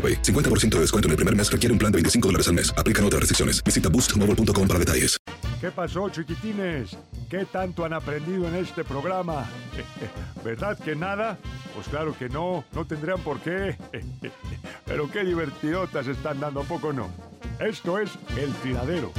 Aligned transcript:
AroPay. 0.00 0.22
50% 0.22 0.76
de 0.76 0.80
descuento 0.80 1.08
en 1.08 1.10
el 1.10 1.16
primer 1.16 1.36
mes 1.36 1.52
requiere 1.52 1.72
un 1.72 1.78
plan 1.78 1.92
de 1.92 1.96
25 1.96 2.28
dólares 2.28 2.48
al 2.48 2.54
mes. 2.54 2.72
Aplican 2.78 3.04
otras 3.04 3.20
restricciones. 3.20 3.62
Visita 3.62 3.90
boostmobile.com 3.90 4.66
para 4.66 4.78
detalles. 4.78 5.18
¿Qué 5.60 5.70
pasó, 5.70 6.08
chiquitines? 6.08 6.96
¿Qué 7.28 7.44
tanto 7.44 7.84
han 7.84 7.92
aprendido 7.92 8.48
en 8.48 8.56
este 8.56 8.82
programa? 8.82 9.46
¿Verdad 10.44 10.78
que 10.78 10.96
nada? 10.96 11.38
Pues 11.74 11.86
claro 11.88 12.16
que 12.18 12.28
no, 12.28 12.64
no 12.72 12.86
tendrían 12.86 13.20
por 13.20 13.40
qué. 13.40 13.76
Pero 14.86 15.10
qué 15.10 15.22
divertidotas 15.22 16.06
están 16.06 16.40
dando, 16.40 16.62
¿a 16.62 16.64
poco 16.64 16.92
no? 16.92 17.10
Esto 17.60 17.98
es 17.98 18.10
El 18.36 18.52
Tiradero. 18.54 19.12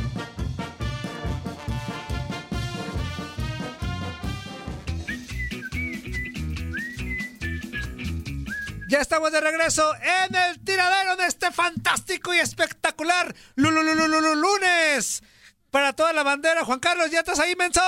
Ya 8.91 8.99
estamos 8.99 9.31
de 9.31 9.39
regreso 9.39 9.89
en 9.95 10.35
el 10.35 10.59
tiradero 10.65 11.15
de 11.15 11.25
este 11.25 11.49
fantástico 11.49 12.33
y 12.33 12.39
espectacular 12.39 13.33
lu- 13.55 13.71
lu- 13.71 13.83
lu- 13.83 13.95
lu- 13.95 14.07
lu- 14.09 14.19
lu- 14.19 14.35
lunes. 14.35 15.23
Para 15.69 15.93
toda 15.93 16.11
la 16.11 16.23
bandera, 16.23 16.65
Juan 16.65 16.79
Carlos, 16.79 17.09
¿ya 17.09 17.19
estás 17.19 17.39
ahí, 17.39 17.55
menso? 17.55 17.79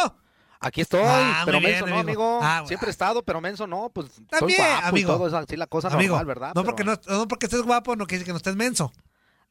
Aquí 0.61 0.79
estoy, 0.79 1.01
Ah, 1.03 1.41
pero 1.43 1.59
bien, 1.59 1.71
menso 1.71 1.87
no, 1.87 1.99
amigo. 1.99 2.39
Ah, 2.41 2.63
Siempre 2.65 2.87
he 2.87 2.91
estado, 2.91 3.21
pero 3.21 3.41
menso 3.41 3.67
no, 3.67 3.89
pues 3.93 4.11
También, 4.29 4.61
soy 4.61 4.65
guapo 4.69 4.87
amigo. 4.87 5.11
y 5.11 5.15
todo 5.17 5.27
es 5.27 5.33
así 5.33 5.57
la 5.57 5.67
cosa 5.67 5.89
Amigo, 5.89 6.15
normal, 6.15 6.25
¿verdad? 6.25 6.47
no 6.55 6.61
Pero- 6.61 6.65
porque, 6.67 6.83
no, 6.85 6.97
no 7.17 7.27
porque 7.27 7.47
estés 7.47 7.63
guapo, 7.63 7.97
no 7.97 8.05
quiere 8.07 8.19
decir 8.19 8.27
que 8.27 8.31
no 8.31 8.37
estés 8.37 8.55
menso. 8.55 8.93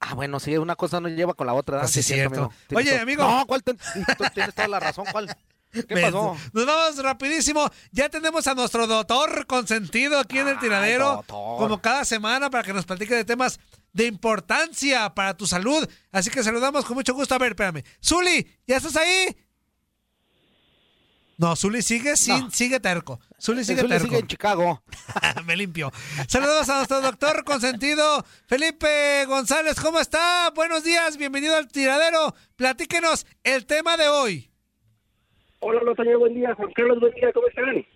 Ah, 0.00 0.14
bueno, 0.14 0.40
sí, 0.40 0.56
una 0.56 0.74
cosa 0.74 1.00
no 1.00 1.08
lleva 1.10 1.34
con 1.34 1.46
la 1.46 1.52
otra, 1.52 1.76
¿verdad? 1.76 1.84
Pues 1.92 1.92
sí, 1.92 2.00
es 2.00 2.06
cierto. 2.06 2.44
amigo. 2.44 2.54
Oye, 2.74 2.96
to- 2.96 3.02
amigo. 3.02 3.22
No, 3.24 3.44
¿cuál? 3.46 3.62
ten- 3.62 3.76
Tú 4.16 4.24
tienes 4.32 4.54
toda 4.54 4.68
la 4.68 4.80
razón, 4.80 5.04
¿cuál? 5.12 5.36
¿Qué 5.72 5.96
pasó? 6.02 6.36
Nos 6.52 6.66
vamos 6.66 6.98
rapidísimo. 7.02 7.70
Ya 7.92 8.10
tenemos 8.10 8.46
a 8.46 8.54
nuestro 8.54 8.86
doctor 8.86 9.46
consentido 9.46 10.18
aquí 10.18 10.38
en 10.38 10.48
el 10.48 10.58
tiradero. 10.58 11.24
Como 11.26 11.80
cada 11.80 12.04
semana 12.04 12.50
para 12.50 12.62
que 12.62 12.74
nos 12.74 12.84
platique 12.84 13.14
de 13.14 13.24
temas 13.24 13.58
de 13.92 14.06
importancia 14.06 15.08
para 15.14 15.34
tu 15.36 15.46
salud. 15.46 15.88
Así 16.10 16.30
que 16.30 16.42
saludamos 16.42 16.84
con 16.84 16.96
mucho 16.96 17.14
gusto. 17.14 17.34
A 17.34 17.38
ver, 17.38 17.52
espérame. 17.52 17.82
Zuli, 18.04 18.46
¿ya 18.66 18.76
estás 18.76 18.96
ahí? 18.96 19.34
No, 21.38 21.56
Zuli 21.56 21.82
sigue 21.82 22.16
sin, 22.16 22.52
sigue 22.52 22.78
terco. 22.78 23.18
Zuli 23.40 23.64
sigue 23.64 23.82
terco. 23.82 24.04
sigue 24.04 24.18
en 24.18 24.26
Chicago. 24.26 24.82
Me 25.44 25.56
limpio. 25.56 25.90
Saludos 26.28 26.68
a 26.68 26.76
nuestro 26.76 27.00
doctor 27.00 27.44
consentido, 27.44 28.24
Felipe 28.46 29.24
González. 29.24 29.80
¿Cómo 29.80 29.98
está? 29.98 30.50
Buenos 30.54 30.84
días, 30.84 31.16
bienvenido 31.16 31.56
al 31.56 31.66
tiradero. 31.68 32.34
Platíquenos 32.56 33.26
el 33.42 33.66
tema 33.66 33.96
de 33.96 34.08
hoy. 34.08 34.51
Hola, 35.64 35.80
Lotaño, 35.80 36.18
buen 36.18 36.34
día. 36.34 36.52
Juan 36.56 36.72
Carlos, 36.72 36.98
buen 36.98 37.14
día. 37.14 37.32
¿Cómo 37.32 37.46
están? 37.46 37.86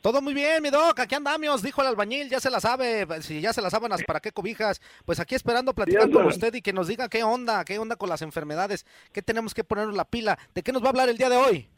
Todo 0.00 0.22
muy 0.22 0.34
bien, 0.34 0.62
mi 0.62 0.70
doc, 0.70 1.00
aquí 1.00 1.16
andamos, 1.16 1.62
dijo 1.62 1.82
el 1.82 1.88
albañil, 1.88 2.30
ya 2.30 2.40
se 2.40 2.48
la 2.48 2.60
sabe, 2.60 3.06
si 3.20 3.40
ya 3.40 3.52
se 3.52 3.60
las 3.60 3.72
sábanas, 3.72 4.02
¿para 4.04 4.20
qué 4.20 4.32
cobijas? 4.32 4.80
Pues 5.04 5.20
aquí 5.20 5.34
esperando 5.34 5.74
platicar 5.74 6.10
con 6.10 6.26
usted 6.26 6.54
y 6.54 6.62
que 6.62 6.72
nos 6.72 6.88
diga 6.88 7.08
qué 7.08 7.22
onda, 7.24 7.64
qué 7.64 7.78
onda 7.78 7.96
con 7.96 8.08
las 8.08 8.22
enfermedades, 8.22 8.86
qué 9.12 9.20
tenemos 9.20 9.52
que 9.52 9.64
ponernos 9.64 9.94
la 9.94 10.06
pila, 10.06 10.38
¿de 10.54 10.62
qué 10.62 10.72
nos 10.72 10.82
va 10.82 10.86
a 10.86 10.90
hablar 10.90 11.08
el 11.08 11.18
día 11.18 11.28
de 11.28 11.36
hoy? 11.36 11.68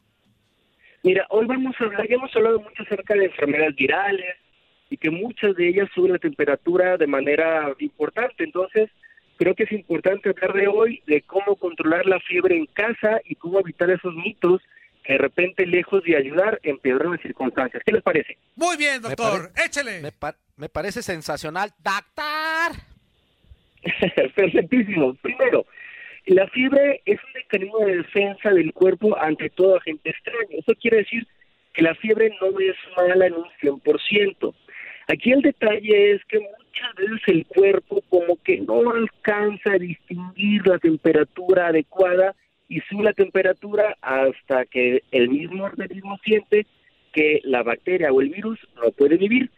Mira, 1.03 1.27
hoy 1.31 1.47
vamos 1.47 1.75
a 1.81 1.85
hablar, 1.85 2.09
ya 2.09 2.15
hemos 2.15 2.37
hablado 2.37 2.61
mucho 2.61 2.83
acerca 2.85 3.15
de 3.15 3.25
enfermedades 3.25 3.75
virales 3.75 4.37
y 4.91 4.97
que 4.97 5.11
muchas 5.11 5.57
de 5.57 5.69
ellas 5.69 5.89
suben 5.95 6.13
la 6.13 6.19
temperatura 6.19 6.97
de 6.97 7.07
manera 7.07 7.75
importante. 7.79 8.45
Entonces, 8.45 8.91
creo 9.39 9.55
que 9.55 9.65
es 9.65 9.73
importante 9.73 10.29
hablar 10.29 10.53
de 10.53 10.69
hoy 10.69 11.03
de 11.07 11.23
cómo 11.23 11.57
controlar 11.57 12.07
la 12.07 12.21
fiebre 12.21 12.57
en 12.57 12.67
casa 12.67 13.21
y 13.25 13.35
cómo 13.35 13.59
evitar 13.59 13.91
esos 13.91 14.15
mitos 14.15 14.63
que 15.05 15.13
de 15.13 15.19
repente, 15.19 15.67
lejos 15.67 16.03
de 16.05 16.17
ayudar, 16.17 16.59
empeoran 16.63 17.13
las 17.13 17.21
circunstancias. 17.21 17.83
¿Qué 17.85 17.93
les 17.93 18.03
parece? 18.03 18.39
Muy 18.57 18.77
bien, 18.77 19.03
Me 19.03 19.11
doctor. 19.11 19.53
pare- 19.53 19.67
Échele. 19.67 20.01
Me, 20.01 20.11
me 20.57 20.69
parece 20.69 21.03
sensacional. 21.03 21.71
¡Doctor! 21.79 22.83
Perfectísimo. 24.35 25.15
Primero, 25.17 25.67
la 26.27 26.47
fiebre 26.49 27.03
es 27.05 27.19
un 27.23 27.33
mecanismo 27.35 27.79
de 27.81 27.97
defensa 27.99 28.51
del 28.51 28.73
cuerpo 28.73 29.17
ante 29.19 29.51
todo 29.51 29.77
agente 29.77 30.11
extraño. 30.11 30.49
Eso 30.59 30.73
quiere 30.81 30.99
decir 30.99 31.27
que 31.73 31.83
la 31.83 31.95
fiebre 31.97 32.31
no 32.41 32.59
es 32.61 32.77
mala 32.97 33.27
en 33.27 33.35
un 33.35 33.47
100%. 33.61 34.55
Aquí 35.09 35.33
el 35.33 35.43
detalle 35.43 36.13
es 36.13 36.25
que 36.27 36.39
muchas 36.39 36.95
veces 36.97 37.21
el 37.27 37.47
cuerpo 37.47 38.03
como 38.09 38.37
que 38.43 38.59
no 38.61 38.91
alcanza 38.91 39.73
a 39.73 39.79
distinguir 39.79 40.67
la 40.67 40.79
temperatura 40.79 41.67
adecuada 41.67 42.35
y 42.69 42.81
sube 42.81 43.05
la 43.05 43.13
temperatura 43.13 43.97
hasta 44.01 44.65
que 44.67 45.03
el 45.11 45.29
mismo 45.29 45.65
organismo 45.65 46.19
siente 46.25 46.67
que 47.13 47.41
la 47.45 47.63
bacteria 47.63 48.13
o 48.13 48.21
el 48.21 48.31
virus 48.31 48.59
no 48.77 48.91
puede 48.91 49.17
vivir. 49.17 49.51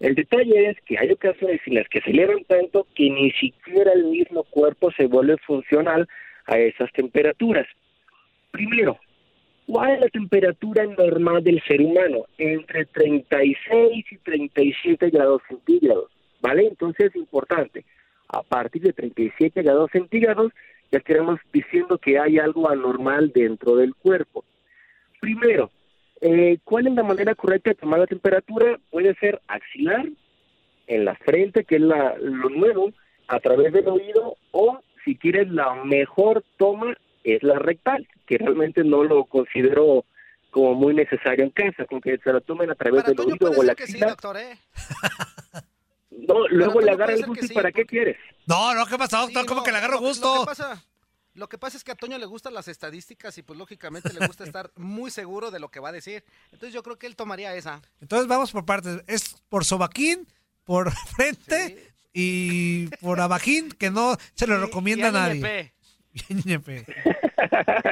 El 0.00 0.14
detalle 0.14 0.70
es 0.70 0.80
que 0.86 0.98
hay 0.98 1.10
ocasiones 1.12 1.60
en 1.66 1.74
las 1.74 1.88
que 1.88 2.00
se 2.00 2.10
elevan 2.10 2.44
tanto 2.44 2.86
que 2.94 3.10
ni 3.10 3.30
siquiera 3.32 3.92
el 3.92 4.04
mismo 4.04 4.44
cuerpo 4.44 4.90
se 4.92 5.06
vuelve 5.06 5.36
funcional 5.38 6.08
a 6.46 6.58
esas 6.58 6.90
temperaturas. 6.92 7.66
Primero, 8.50 8.98
¿cuál 9.66 9.92
es 9.92 10.00
la 10.00 10.08
temperatura 10.08 10.86
normal 10.86 11.44
del 11.44 11.62
ser 11.62 11.82
humano? 11.82 12.24
Entre 12.38 12.86
36 12.86 14.06
y 14.10 14.16
37 14.16 15.10
grados 15.10 15.42
centígrados, 15.48 16.10
¿vale? 16.40 16.66
Entonces 16.66 17.06
es 17.06 17.16
importante. 17.16 17.84
A 18.28 18.42
partir 18.42 18.82
de 18.82 18.92
37 18.92 19.62
grados 19.62 19.90
centígrados 19.92 20.52
ya 20.90 20.98
estaremos 20.98 21.40
diciendo 21.52 21.98
que 21.98 22.18
hay 22.18 22.38
algo 22.38 22.68
anormal 22.68 23.32
dentro 23.32 23.76
del 23.76 23.94
cuerpo. 23.94 24.44
Primero, 25.20 25.70
eh, 26.20 26.58
¿cuál 26.64 26.86
es 26.86 26.94
la 26.94 27.02
manera 27.02 27.34
correcta 27.34 27.70
de 27.70 27.76
tomar 27.76 28.00
la 28.00 28.06
temperatura? 28.06 28.78
Puede 28.90 29.14
ser 29.16 29.40
axilar, 29.46 30.06
en 30.90 31.04
la 31.04 31.14
frente, 31.14 31.64
que 31.64 31.76
es 31.76 31.80
la, 31.82 32.16
lo 32.18 32.50
nuevo, 32.50 32.92
a 33.28 33.38
través 33.38 33.72
del 33.72 33.88
oído, 33.88 34.36
o 34.50 34.80
si 35.04 35.16
quieres 35.16 35.48
la 35.48 35.74
mejor 35.84 36.44
toma 36.56 36.96
es 37.22 37.42
la 37.42 37.58
rectal, 37.58 38.08
que 38.26 38.38
realmente 38.38 38.82
no 38.82 39.04
lo 39.04 39.24
considero 39.24 40.04
como 40.50 40.74
muy 40.74 40.94
necesario 40.94 41.44
en 41.44 41.50
casa, 41.50 41.84
con 41.84 42.00
que 42.00 42.18
se 42.18 42.32
la 42.32 42.40
tomen 42.40 42.70
a 42.70 42.74
través 42.74 43.04
del 43.04 43.20
oído 43.20 43.52
o 43.56 43.62
la 43.62 43.72
axila. 43.72 44.16
¿eh? 44.36 44.58
No, 46.26 46.48
luego 46.48 46.80
le 46.80 46.90
agarra 46.92 47.14
el 47.14 47.26
gusto 47.26 47.44
y 47.44 47.48
¿para 47.48 47.72
qué 47.72 47.84
quieres? 47.84 48.16
No, 48.46 48.74
no, 48.74 48.86
¿qué 48.86 48.96
pasa, 48.98 49.18
doctor? 49.18 49.46
¿Cómo 49.46 49.62
que 49.62 49.72
le 49.72 49.78
agarro 49.78 49.94
lo- 49.94 50.00
gusto? 50.00 50.34
Lo 50.34 50.40
que, 50.40 50.46
pasa, 50.46 50.84
lo 51.34 51.48
que 51.48 51.58
pasa 51.58 51.76
es 51.76 51.84
que 51.84 51.92
a 51.92 51.94
Toño 51.94 52.18
le 52.18 52.26
gustan 52.26 52.54
las 52.54 52.68
estadísticas 52.68 53.36
y 53.38 53.42
pues 53.42 53.58
lógicamente 53.58 54.12
le 54.12 54.26
gusta 54.26 54.44
estar 54.52 54.70
muy 54.76 55.10
seguro 55.10 55.50
de 55.50 55.60
lo 55.60 55.68
que 55.70 55.80
va 55.80 55.90
a 55.90 55.92
decir. 55.92 56.24
Entonces 56.52 56.72
yo 56.74 56.82
creo 56.82 56.98
que 56.98 57.06
él 57.06 57.16
tomaría 57.16 57.54
esa. 57.54 57.80
Entonces 58.00 58.26
vamos 58.28 58.52
por 58.52 58.64
partes. 58.64 59.02
Es 59.06 59.36
por 59.48 59.64
sobaquín, 59.64 60.26
por 60.64 60.90
frente 61.16 61.92
y 62.12 62.88
por 62.96 63.20
abajín, 63.20 63.70
que 63.70 63.90
no 63.90 64.16
se 64.34 64.46
lo 64.46 64.58
recomienda 64.60 65.08
a 65.08 65.12
nadie. 65.12 65.72
NP. 66.28 66.84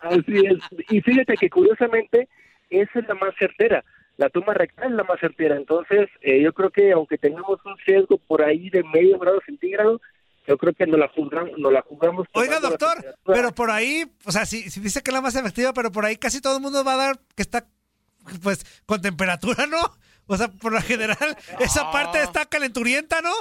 Así 0.00 0.22
es. 0.46 0.58
Y 0.90 1.00
fíjate 1.02 1.34
que 1.36 1.50
curiosamente 1.50 2.28
esa 2.70 2.98
es 3.00 3.06
la 3.08 3.14
más 3.14 3.34
certera. 3.38 3.84
La 4.18 4.28
toma 4.30 4.52
rectal 4.52 4.90
es 4.90 4.96
la 4.96 5.04
más 5.04 5.18
certera. 5.20 5.56
Entonces, 5.56 6.10
eh, 6.20 6.42
yo 6.42 6.52
creo 6.52 6.70
que 6.70 6.92
aunque 6.92 7.16
tengamos 7.18 7.58
un 7.64 7.76
sesgo 7.86 8.18
por 8.18 8.42
ahí 8.42 8.68
de 8.68 8.82
medio 8.82 9.18
grado 9.18 9.40
centígrado, 9.46 10.00
yo 10.46 10.58
creo 10.58 10.72
que 10.72 10.86
nos 10.86 10.98
la 10.98 11.08
jugamos, 11.08 11.56
nos 11.56 11.72
la 11.72 11.82
jugamos 11.82 12.26
Oiga, 12.32 12.58
doctor, 12.58 12.96
pero 13.24 13.54
por 13.54 13.70
ahí, 13.70 14.04
o 14.24 14.32
sea, 14.32 14.44
si, 14.44 14.70
si 14.70 14.80
dice 14.80 15.02
que 15.02 15.10
es 15.10 15.14
la 15.14 15.20
más 15.20 15.36
efectiva, 15.36 15.72
pero 15.72 15.92
por 15.92 16.04
ahí 16.04 16.16
casi 16.16 16.40
todo 16.40 16.56
el 16.56 16.62
mundo 16.62 16.82
va 16.84 16.94
a 16.94 16.96
dar 16.96 17.18
que 17.36 17.42
está, 17.42 17.66
pues, 18.42 18.64
con 18.86 19.00
temperatura, 19.00 19.66
¿no? 19.66 19.78
O 20.26 20.36
sea, 20.36 20.48
por 20.48 20.72
lo 20.72 20.80
general, 20.82 21.16
esa 21.60 21.90
parte 21.92 22.20
está 22.20 22.44
calenturienta, 22.44 23.22
¿no? 23.22 23.32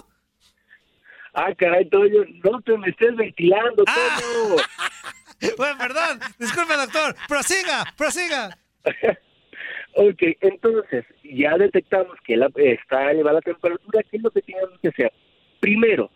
Ah, 1.33 1.53
caray, 1.57 1.89
Toño, 1.89 2.23
no 2.44 2.62
te 2.62 2.77
me 2.77 2.89
estés 2.89 3.15
ventilando, 3.15 3.83
Ah. 3.88 4.19
Toño. 4.19 4.56
Bueno, 5.56 5.77
perdón, 5.77 6.19
disculpe, 6.39 6.75
doctor, 6.75 7.15
prosiga, 7.27 7.83
prosiga. 7.95 8.57
Ok, 9.99 10.21
entonces 10.41 11.05
ya 11.23 11.57
detectamos 11.57 12.15
que 12.23 12.38
la, 12.38 12.51
está 12.55 13.09
elevada 13.09 13.38
la 13.38 13.41
temperatura. 13.41 14.03
¿Qué 14.03 14.17
es 14.17 14.23
lo 14.23 14.29
que 14.29 14.44
tenemos 14.44 14.79
que 14.79 14.89
hacer? 14.89 15.11
Primero, 15.59 16.11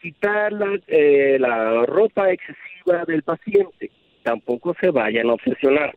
quitar 0.00 0.50
la, 0.50 0.80
eh, 0.86 1.36
la 1.38 1.84
ropa 1.84 2.30
excesiva 2.32 3.04
del 3.06 3.22
paciente. 3.22 3.90
Tampoco 4.22 4.74
se 4.80 4.90
vayan 4.90 5.28
a 5.28 5.34
obsesionar. 5.34 5.94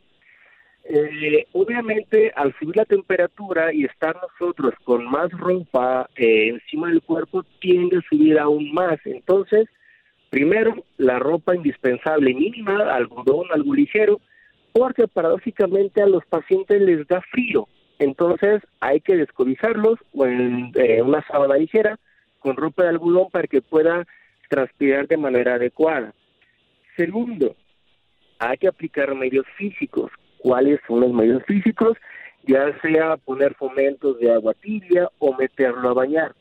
Eh, 0.84 1.48
obviamente, 1.54 2.34
al 2.36 2.54
subir 2.60 2.76
la 2.76 2.84
temperatura 2.84 3.74
y 3.74 3.86
estar 3.86 4.18
nosotros 4.22 4.74
con 4.84 5.06
más 5.06 5.32
ropa 5.32 6.10
eh, 6.18 6.50
encima 6.50 6.90
del 6.90 7.02
cuerpo, 7.02 7.46
tiende 7.62 8.00
a 8.00 8.10
subir 8.10 8.40
aún 8.40 8.74
más. 8.74 9.00
Entonces, 9.06 9.70
primero, 10.30 10.84
la 10.98 11.18
ropa 11.18 11.56
indispensable 11.56 12.34
mínima, 12.34 12.94
algodón, 12.94 13.48
algo 13.54 13.74
ligero, 13.74 14.20
porque 14.74 15.08
paradójicamente 15.08 16.02
a 16.02 16.08
los 16.08 16.26
pacientes 16.26 16.82
les 16.82 17.08
da 17.08 17.22
frío. 17.22 17.68
Entonces 18.00 18.62
hay 18.80 19.00
que 19.02 19.16
descobizarlos 19.16 20.00
o 20.14 20.26
en 20.26 20.72
eh, 20.76 21.02
una 21.02 21.26
sábana 21.28 21.56
ligera 21.56 22.00
con 22.40 22.56
ropa 22.56 22.84
de 22.84 22.90
algodón 22.90 23.30
para 23.32 23.48
que 23.48 23.62
pueda 23.62 24.08
transpirar 24.50 25.08
de 25.08 25.18
manera 25.18 25.56
adecuada. 25.56 26.14
Segundo, 26.98 27.56
hay 28.40 28.58
que 28.58 28.68
aplicar 28.68 29.14
medios 29.14 29.46
físicos. 29.58 30.12
¿Cuáles 30.40 30.80
son 30.88 31.02
los 31.02 31.14
medios 31.14 31.44
físicos? 31.46 31.98
Ya 32.48 32.76
sea 32.82 33.18
poner 33.18 33.54
fomentos 33.54 34.18
de 34.20 34.34
agua 34.34 34.56
tibia 34.56 35.08
o 35.20 35.36
meterlo 35.36 35.90
a 35.90 35.94
bañar. 35.94 36.34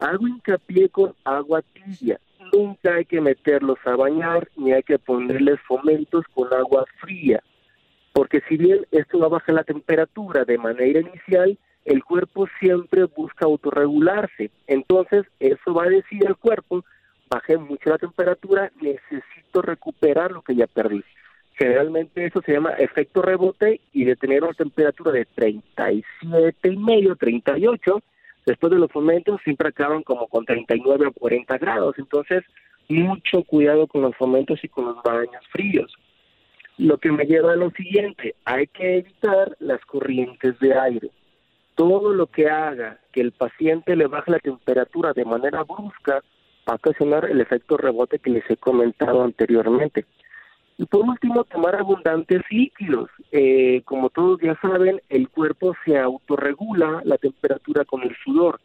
Hago 0.00 0.28
hincapié 0.28 0.90
con 0.90 1.14
agua 1.24 1.62
tibia. 1.72 2.20
Nunca 2.52 2.96
hay 2.96 3.06
que 3.06 3.20
meterlos 3.20 3.78
a 3.86 3.96
bañar 3.96 4.48
ni 4.56 4.72
hay 4.72 4.82
que 4.82 4.98
ponerles 4.98 5.58
fomentos 5.62 6.26
con 6.34 6.52
agua 6.52 6.84
fría 7.00 7.42
porque 8.12 8.42
si 8.48 8.56
bien 8.56 8.86
esto 8.90 9.18
va 9.18 9.26
a 9.26 9.30
bajar 9.30 9.54
la 9.54 9.64
temperatura 9.64 10.44
de 10.44 10.58
manera 10.58 11.00
inicial, 11.00 11.58
el 11.84 12.04
cuerpo 12.04 12.46
siempre 12.58 13.04
busca 13.04 13.46
autorregularse. 13.46 14.50
Entonces, 14.66 15.26
eso 15.38 15.74
va 15.74 15.84
a 15.84 15.90
decir 15.90 16.26
al 16.26 16.36
cuerpo, 16.36 16.84
bajé 17.28 17.56
mucho 17.56 17.90
la 17.90 17.98
temperatura, 17.98 18.70
necesito 18.80 19.62
recuperar 19.62 20.32
lo 20.32 20.42
que 20.42 20.54
ya 20.54 20.66
perdí. 20.66 21.02
Generalmente 21.54 22.24
eso 22.24 22.40
se 22.42 22.52
llama 22.52 22.70
efecto 22.72 23.22
rebote 23.22 23.80
y 23.92 24.04
de 24.04 24.16
tener 24.16 24.42
una 24.42 24.54
temperatura 24.54 25.12
de 25.12 25.26
37 25.26 26.68
y 26.68 26.76
medio, 26.76 27.16
38, 27.16 28.02
después 28.46 28.72
de 28.72 28.78
los 28.78 28.90
fomentos 28.90 29.40
siempre 29.44 29.68
acaban 29.68 30.02
como 30.02 30.26
con 30.26 30.46
39 30.46 31.08
a 31.08 31.10
40 31.10 31.58
grados. 31.58 31.96
Entonces, 31.98 32.44
mucho 32.88 33.44
cuidado 33.44 33.86
con 33.86 34.02
los 34.02 34.16
fomentos 34.16 34.62
y 34.64 34.68
con 34.68 34.86
los 34.86 35.02
baños 35.02 35.46
fríos. 35.52 35.94
Lo 36.80 36.96
que 36.96 37.12
me 37.12 37.26
lleva 37.26 37.52
a 37.52 37.56
lo 37.56 37.70
siguiente, 37.72 38.34
hay 38.46 38.66
que 38.68 39.00
evitar 39.00 39.54
las 39.58 39.84
corrientes 39.84 40.58
de 40.60 40.72
aire. 40.72 41.10
Todo 41.74 42.14
lo 42.14 42.26
que 42.26 42.48
haga 42.48 42.98
que 43.12 43.20
el 43.20 43.32
paciente 43.32 43.94
le 43.96 44.06
baje 44.06 44.30
la 44.30 44.38
temperatura 44.38 45.12
de 45.12 45.26
manera 45.26 45.62
brusca 45.62 46.24
va 46.66 46.72
a 46.72 46.76
ocasionar 46.76 47.26
el 47.26 47.38
efecto 47.42 47.76
rebote 47.76 48.18
que 48.18 48.30
les 48.30 48.50
he 48.50 48.56
comentado 48.56 49.22
anteriormente. 49.22 50.06
Y 50.78 50.86
por 50.86 51.02
último, 51.02 51.44
tomar 51.44 51.76
abundantes 51.76 52.40
líquidos. 52.48 53.10
Eh, 53.30 53.82
como 53.84 54.08
todos 54.08 54.40
ya 54.40 54.58
saben, 54.62 55.02
el 55.10 55.28
cuerpo 55.28 55.76
se 55.84 55.98
autorregula 55.98 57.02
la 57.04 57.18
temperatura 57.18 57.84
con 57.84 58.04
el 58.04 58.16
sudor. 58.24 58.58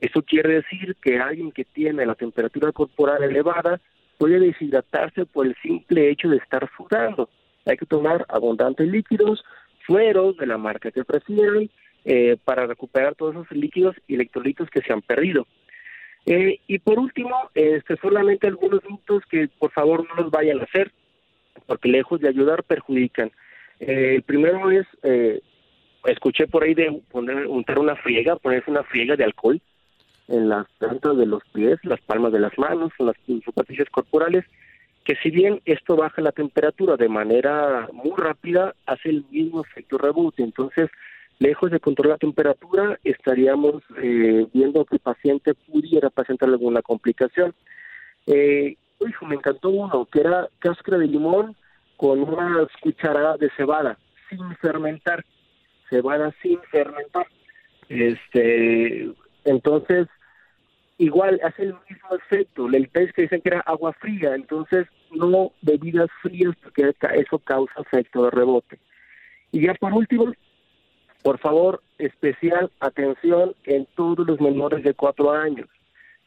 Eso 0.00 0.22
quiere 0.22 0.62
decir 0.62 0.94
que 1.02 1.18
alguien 1.18 1.50
que 1.50 1.64
tiene 1.64 2.06
la 2.06 2.14
temperatura 2.14 2.70
corporal 2.70 3.24
elevada 3.24 3.80
puede 4.16 4.38
deshidratarse 4.38 5.26
por 5.26 5.44
el 5.44 5.56
simple 5.60 6.08
hecho 6.08 6.28
de 6.28 6.36
estar 6.36 6.70
sudando. 6.76 7.28
Hay 7.68 7.76
que 7.76 7.86
tomar 7.86 8.24
abundantes 8.28 8.88
líquidos, 8.88 9.44
sueros 9.86 10.36
de 10.38 10.46
la 10.46 10.58
marca 10.58 10.90
que 10.90 11.04
prefieran, 11.04 11.70
eh, 12.04 12.36
para 12.44 12.66
recuperar 12.66 13.14
todos 13.14 13.34
esos 13.34 13.56
líquidos 13.56 13.94
y 14.06 14.14
electrolitos 14.14 14.70
que 14.70 14.80
se 14.80 14.92
han 14.92 15.02
perdido. 15.02 15.46
Eh, 16.26 16.60
y 16.66 16.78
por 16.78 16.98
último, 16.98 17.50
este, 17.54 17.96
solamente 17.96 18.46
algunos 18.46 18.80
mitos 18.88 19.24
que 19.30 19.48
por 19.58 19.70
favor 19.72 20.06
no 20.08 20.22
los 20.22 20.30
vayan 20.30 20.60
a 20.60 20.64
hacer, 20.64 20.92
porque 21.66 21.88
lejos 21.88 22.20
de 22.20 22.28
ayudar 22.28 22.64
perjudican. 22.64 23.30
Eh, 23.80 24.16
el 24.16 24.22
primero 24.22 24.70
es, 24.70 24.86
eh, 25.02 25.40
escuché 26.04 26.46
por 26.46 26.64
ahí 26.64 26.74
de 26.74 27.02
poner, 27.10 27.46
untar 27.46 27.78
una 27.78 27.96
friega, 27.96 28.36
ponerse 28.36 28.70
una 28.70 28.84
friega 28.84 29.16
de 29.16 29.24
alcohol 29.24 29.60
en 30.28 30.48
las 30.48 30.66
plantas 30.78 31.16
de 31.16 31.26
los 31.26 31.42
pies, 31.52 31.78
las 31.82 32.00
palmas 32.02 32.32
de 32.32 32.40
las 32.40 32.56
manos, 32.58 32.92
en 32.98 33.06
las 33.06 33.16
superficies 33.44 33.88
corporales, 33.90 34.44
que 35.08 35.16
si 35.22 35.30
bien 35.30 35.62
esto 35.64 35.96
baja 35.96 36.20
la 36.20 36.32
temperatura 36.32 36.98
de 36.98 37.08
manera 37.08 37.88
muy 37.94 38.12
rápida, 38.14 38.74
hace 38.84 39.08
el 39.08 39.24
mismo 39.30 39.62
efecto 39.62 39.96
rebote. 39.96 40.42
Entonces, 40.42 40.90
lejos 41.38 41.70
de 41.70 41.80
controlar 41.80 42.16
la 42.16 42.18
temperatura, 42.18 43.00
estaríamos 43.04 43.82
eh, 44.02 44.46
viendo 44.52 44.84
que 44.84 44.96
el 44.96 45.00
paciente 45.00 45.54
pudiera 45.54 46.10
presentar 46.10 46.50
alguna 46.50 46.82
complicación. 46.82 47.54
Eh, 48.26 48.76
hijo, 49.00 49.24
me 49.24 49.36
encantó 49.36 49.70
uno, 49.70 50.06
que 50.12 50.20
era 50.20 50.46
cáscara 50.58 50.98
de 50.98 51.06
limón 51.06 51.56
con 51.96 52.20
unas 52.20 52.68
cucharadas 52.82 53.38
de 53.38 53.48
cebada, 53.56 53.98
sin 54.28 54.56
fermentar. 54.56 55.24
Cebada 55.88 56.34
sin 56.42 56.60
fermentar. 56.70 57.26
Este, 57.88 59.10
entonces, 59.46 60.06
igual 60.98 61.40
hace 61.42 61.62
el 61.62 61.74
mismo 61.88 62.14
efecto. 62.16 62.66
El 62.66 62.88
test 62.90 63.14
que 63.14 63.22
dicen 63.22 63.40
que 63.40 63.50
era 63.50 63.60
agua 63.60 63.92
fría, 63.94 64.34
entonces 64.34 64.86
no 65.12 65.52
bebidas 65.62 66.10
frías 66.22 66.54
porque 66.62 66.92
eso 67.14 67.38
causa 67.38 67.80
efecto 67.80 68.24
de 68.24 68.30
rebote. 68.30 68.78
Y 69.52 69.66
ya 69.66 69.74
por 69.74 69.92
último, 69.94 70.32
por 71.22 71.38
favor, 71.38 71.82
especial 71.98 72.70
atención 72.80 73.54
en 73.64 73.86
todos 73.96 74.26
los 74.26 74.40
menores 74.40 74.82
de 74.84 74.94
cuatro 74.94 75.32
años. 75.32 75.68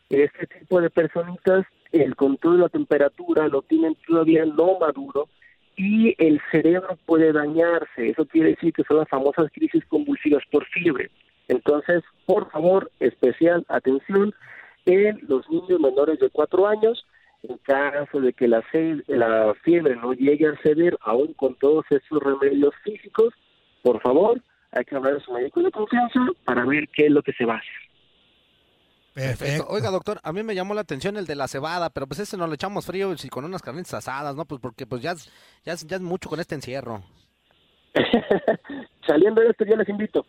Este 0.09 0.47
tipo 0.47 0.81
de 0.81 0.89
personitas, 0.89 1.65
el 1.91 2.15
control 2.15 2.57
de 2.57 2.63
la 2.63 2.69
temperatura 2.69 3.47
lo 3.47 3.61
tienen 3.61 3.95
todavía 4.07 4.45
no 4.45 4.79
maduro 4.79 5.27
y 5.75 6.15
el 6.17 6.41
cerebro 6.51 6.97
puede 7.05 7.31
dañarse. 7.31 8.09
Eso 8.09 8.25
quiere 8.25 8.51
decir 8.51 8.73
que 8.73 8.83
son 8.83 8.97
las 8.97 9.09
famosas 9.09 9.51
crisis 9.53 9.85
convulsivas 9.85 10.43
por 10.51 10.65
fiebre. 10.65 11.09
Entonces, 11.47 12.03
por 12.25 12.49
favor, 12.51 12.91
especial 12.99 13.65
atención 13.69 14.33
en 14.85 15.19
los 15.27 15.47
niños 15.49 15.79
menores 15.79 16.19
de 16.19 16.29
cuatro 16.29 16.67
años. 16.67 17.05
En 17.43 17.57
caso 17.57 18.19
de 18.19 18.33
que 18.33 18.47
la, 18.47 18.63
la 19.07 19.53
fiebre 19.63 19.95
no 19.95 20.13
llegue 20.13 20.47
a 20.47 20.55
ceder, 20.61 20.95
aún 21.01 21.33
con 21.33 21.55
todos 21.55 21.85
esos 21.89 22.21
remedios 22.21 22.73
físicos, 22.83 23.33
por 23.81 23.99
favor, 24.01 24.39
hay 24.71 24.85
que 24.85 24.95
hablar 24.95 25.15
a 25.15 25.19
su 25.21 25.33
médico 25.33 25.61
de 25.61 25.71
confianza 25.71 26.19
para 26.45 26.65
ver 26.65 26.87
qué 26.89 27.07
es 27.07 27.11
lo 27.11 27.23
que 27.23 27.33
se 27.33 27.45
va 27.45 27.55
a 27.55 27.57
hacer. 27.57 27.91
Perfecto. 29.13 29.65
Oiga, 29.69 29.89
doctor, 29.89 30.19
a 30.23 30.31
mí 30.31 30.41
me 30.43 30.55
llamó 30.55 30.73
la 30.73 30.81
atención 30.81 31.17
el 31.17 31.25
de 31.25 31.35
la 31.35 31.47
cebada, 31.47 31.89
pero 31.89 32.07
pues 32.07 32.19
ese 32.19 32.37
no 32.37 32.47
le 32.47 32.55
echamos 32.55 32.85
frío 32.85 33.13
y 33.13 33.29
con 33.29 33.43
unas 33.43 33.61
carnitas 33.61 33.93
asadas, 33.93 34.35
¿no? 34.35 34.45
Pues 34.45 34.61
porque 34.61 34.85
pues 34.85 35.01
ya 35.01 35.11
es, 35.11 35.29
ya 35.65 35.73
es, 35.73 35.85
ya 35.85 35.97
es 35.97 36.01
mucho 36.01 36.29
con 36.29 36.39
este 36.39 36.55
encierro. 36.55 37.03
Saliendo 39.07 39.41
de 39.41 39.49
esto, 39.49 39.65
yo 39.65 39.75
les 39.75 39.89
invito. 39.89 40.25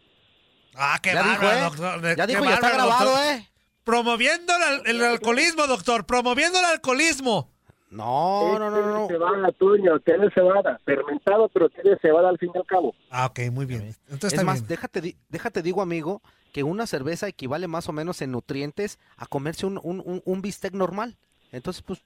Ah, 0.74 0.98
qué 1.00 1.12
Ya 1.12 1.22
dijo, 1.22 1.42
bárbaro, 1.42 1.58
¿eh? 1.58 1.62
doctor. 1.62 2.02
Ya 2.02 2.16
qué 2.16 2.26
dijo, 2.26 2.44
ya 2.44 2.54
está 2.54 2.72
grabado, 2.72 3.10
doctor. 3.10 3.24
¿eh? 3.26 3.48
Promoviendo 3.84 4.52
el, 4.84 4.96
el 4.96 5.04
alcoholismo, 5.04 5.66
doctor, 5.66 6.04
promoviendo 6.06 6.58
el 6.58 6.64
alcoholismo. 6.66 7.50
No, 7.90 8.58
no, 8.58 8.70
no, 8.70 8.86
no. 9.00 9.06
Cebada, 9.08 9.52
Toño, 9.52 10.00
tiene 10.00 10.30
cebada. 10.34 10.80
Fermentado, 10.84 11.48
pero 11.50 11.68
tiene 11.68 11.98
cebada 12.00 12.30
al 12.30 12.38
fin 12.38 12.50
y 12.54 12.58
al 12.58 12.64
cabo. 12.64 12.94
Ah, 13.10 13.26
ok, 13.26 13.40
muy 13.52 13.66
bien. 13.66 13.94
Entonces 14.08 14.28
es 14.28 14.32
está 14.34 14.44
más, 14.44 14.60
bien. 14.60 14.68
déjate, 14.68 15.00
di- 15.02 15.16
déjate 15.28 15.60
digo, 15.60 15.82
amigo, 15.82 16.22
que 16.54 16.62
una 16.62 16.86
cerveza 16.86 17.28
equivale 17.28 17.68
más 17.68 17.88
o 17.90 17.92
menos 17.92 18.22
en 18.22 18.30
nutrientes 18.32 18.98
a 19.18 19.26
comerse 19.26 19.66
un, 19.66 19.78
un, 19.82 20.00
un, 20.06 20.22
un 20.24 20.40
bistec 20.42 20.72
normal. 20.72 21.18
Entonces, 21.50 21.82
pues, 21.82 22.00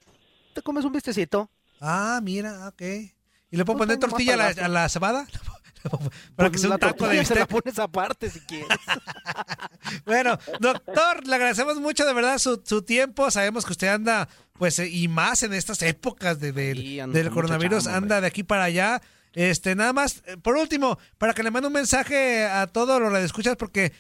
te 0.55 0.63
comes 0.63 0.85
un 0.85 0.93
bistecito. 0.93 1.51
Ah, 1.81 2.19
mira, 2.21 2.67
ok. 2.69 2.83
¿Y 2.83 3.57
le 3.57 3.65
puedo 3.65 3.79
No 3.79 3.85
poner 3.85 3.99
tortilla 3.99 4.35
a 4.35 4.37
la, 4.39 4.47
a 4.49 4.69
la 4.69 4.89
cebada? 4.89 5.25
Para 6.35 6.51
que 6.51 6.59
sea 6.59 6.71
un 6.71 6.79
taco 6.81 6.95
de 6.95 6.99
tortilla 6.99 7.25
se 7.25 7.35
la 7.37 7.41
bistec. 7.43 7.63
pones 7.63 7.79
aparte 7.79 8.29
si 8.29 8.41
quieres. 8.41 8.67
Bueno, 10.05 10.39
doctor, 10.61 11.27
le 11.27 11.35
agradecemos 11.35 11.81
mucho 11.81 12.05
de 12.05 12.13
verdad 12.13 12.39
su, 12.39 12.61
su 12.65 12.83
tiempo. 12.83 13.31
Sabemos 13.31 13.65
que 13.65 13.73
usted 13.73 13.89
anda, 13.89 14.29
pues, 14.55 14.79
y 14.79 15.09
más 15.09 15.43
en 15.43 15.55
estas 15.55 15.83
épocas 15.83 16.39
de, 16.41 16.53
del- 16.53 16.77
Sí, 16.79 17.01
coronavirus, 17.31 17.87
anda 17.87 18.21
de 18.21 18.27
aquí 18.27 18.43
para 18.43 18.65
allá. 18.65 19.01
Este, 19.33 19.75
nada 19.75 19.93
más, 19.93 20.23
eh, 20.27 20.37
por 20.39 20.57
último, 20.57 20.99
para 21.19 21.35
que 21.35 21.43
le 21.43 21.51
mande 21.51 21.67
un 21.67 21.73
mensaje 21.75 22.45
a 22.47 22.67
todos 22.67 23.01
los 23.01 23.13
radioescuchas, 23.13 23.57
porque 23.57 23.93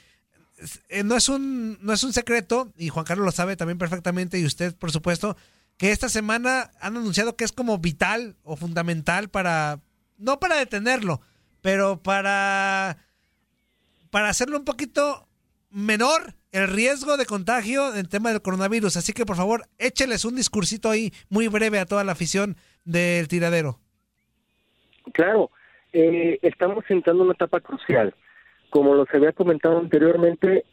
eh, 0.88 1.02
no 1.04 1.14
es 1.16 1.28
un 1.28 1.78
no 1.82 1.92
es 1.92 2.02
un 2.04 2.14
secreto 2.14 2.72
y 2.78 2.88
Juan 2.88 3.04
Carlos 3.04 3.26
lo 3.26 3.32
sabe 3.32 3.56
también 3.56 3.76
perfectamente 3.76 4.38
y 4.38 4.46
usted 4.46 4.74
por 4.74 4.90
supuesto 4.90 5.36
que 5.76 5.92
esta 5.92 6.08
semana 6.08 6.70
han 6.80 6.96
anunciado 6.96 7.36
que 7.36 7.44
es 7.44 7.52
como 7.52 7.76
vital 7.76 8.36
o 8.42 8.56
fundamental 8.56 9.28
para 9.28 9.80
no 10.16 10.40
para 10.40 10.56
detenerlo 10.56 11.20
pero 11.60 12.02
para 12.02 12.96
para 14.08 14.30
hacerlo 14.30 14.56
un 14.56 14.64
poquito 14.64 15.25
menor 15.76 16.33
el 16.52 16.68
riesgo 16.68 17.18
de 17.18 17.26
contagio 17.26 17.95
en 17.95 18.09
tema 18.09 18.30
del 18.30 18.40
coronavirus 18.40 18.97
así 18.97 19.12
que 19.12 19.26
por 19.26 19.37
favor 19.37 19.64
écheles 19.78 20.25
un 20.25 20.35
discursito 20.37 20.88
ahí 20.88 21.12
muy 21.28 21.49
breve 21.49 21.78
a 21.78 21.85
toda 21.85 22.02
la 22.02 22.12
afición 22.12 22.56
del 22.85 23.28
tiradero 23.28 23.78
Claro, 25.12 25.50
eh, 25.92 26.38
estamos 26.42 26.85
entrando 26.88 27.23
en 27.23 27.26
una 27.28 27.35
etapa 27.35 27.61
crucial. 27.61 28.14
Como 28.71 28.95
los 28.95 29.06
había 29.14 29.33
comentado 29.33 29.78
anteriormente, 29.78 30.64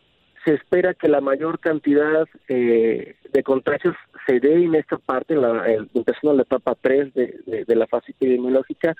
se 0.44 0.56
espera 0.56 0.94
que 0.96 1.08
la 1.08 1.22
mayor 1.22 1.60
cantidad 1.60 2.26
eh, 2.48 3.16
de 3.32 3.44
contagios 3.44 3.96
se 4.26 4.40
dé 4.40 4.56
en 4.64 4.74
esta 4.76 4.98
parte, 4.98 5.36
la, 5.36 5.66
empezando 5.94 6.34
la 6.34 6.42
etapa 6.44 6.76
3 6.82 7.14
de, 7.14 7.40
de- 7.46 7.66
de 7.66 7.76
la 7.76 7.86
fase 7.88 8.12
epidemiológica, 8.12 8.96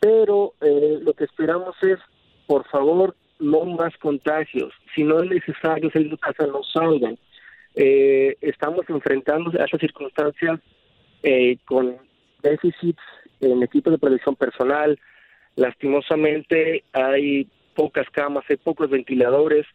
pero 0.00 0.54
eh, 0.60 0.98
lo 1.02 1.12
que 1.14 1.24
esperamos 1.24 1.74
es, 1.82 1.98
por 2.46 2.64
favor, 2.68 3.16
no 3.38 3.64
más 3.64 3.96
contagios. 3.98 4.72
Si 4.94 5.02
no 5.02 5.22
es 5.22 5.30
necesario 5.30 5.90
salir 5.90 6.10
de 6.10 6.18
casa, 6.18 6.46
no 6.46 6.62
salgan. 6.62 7.18
Eh, 7.74 8.36
estamos 8.40 8.88
enfrentando 8.88 9.50
a 9.58 9.64
esas 9.64 9.80
circunstancias 9.80 10.60
eh, 11.22 11.56
con 11.64 11.96
déficits 12.42 13.02
en 13.40 13.62
equipos 13.62 13.92
de 13.92 13.98
protección 13.98 14.36
personal. 14.36 14.98
Lastimosamente 15.56 16.84
hay 16.92 17.48
pocas 17.74 18.08
camas, 18.10 18.44
hay 18.48 18.56
pocos 18.56 18.90
ventiladores. 18.90 19.66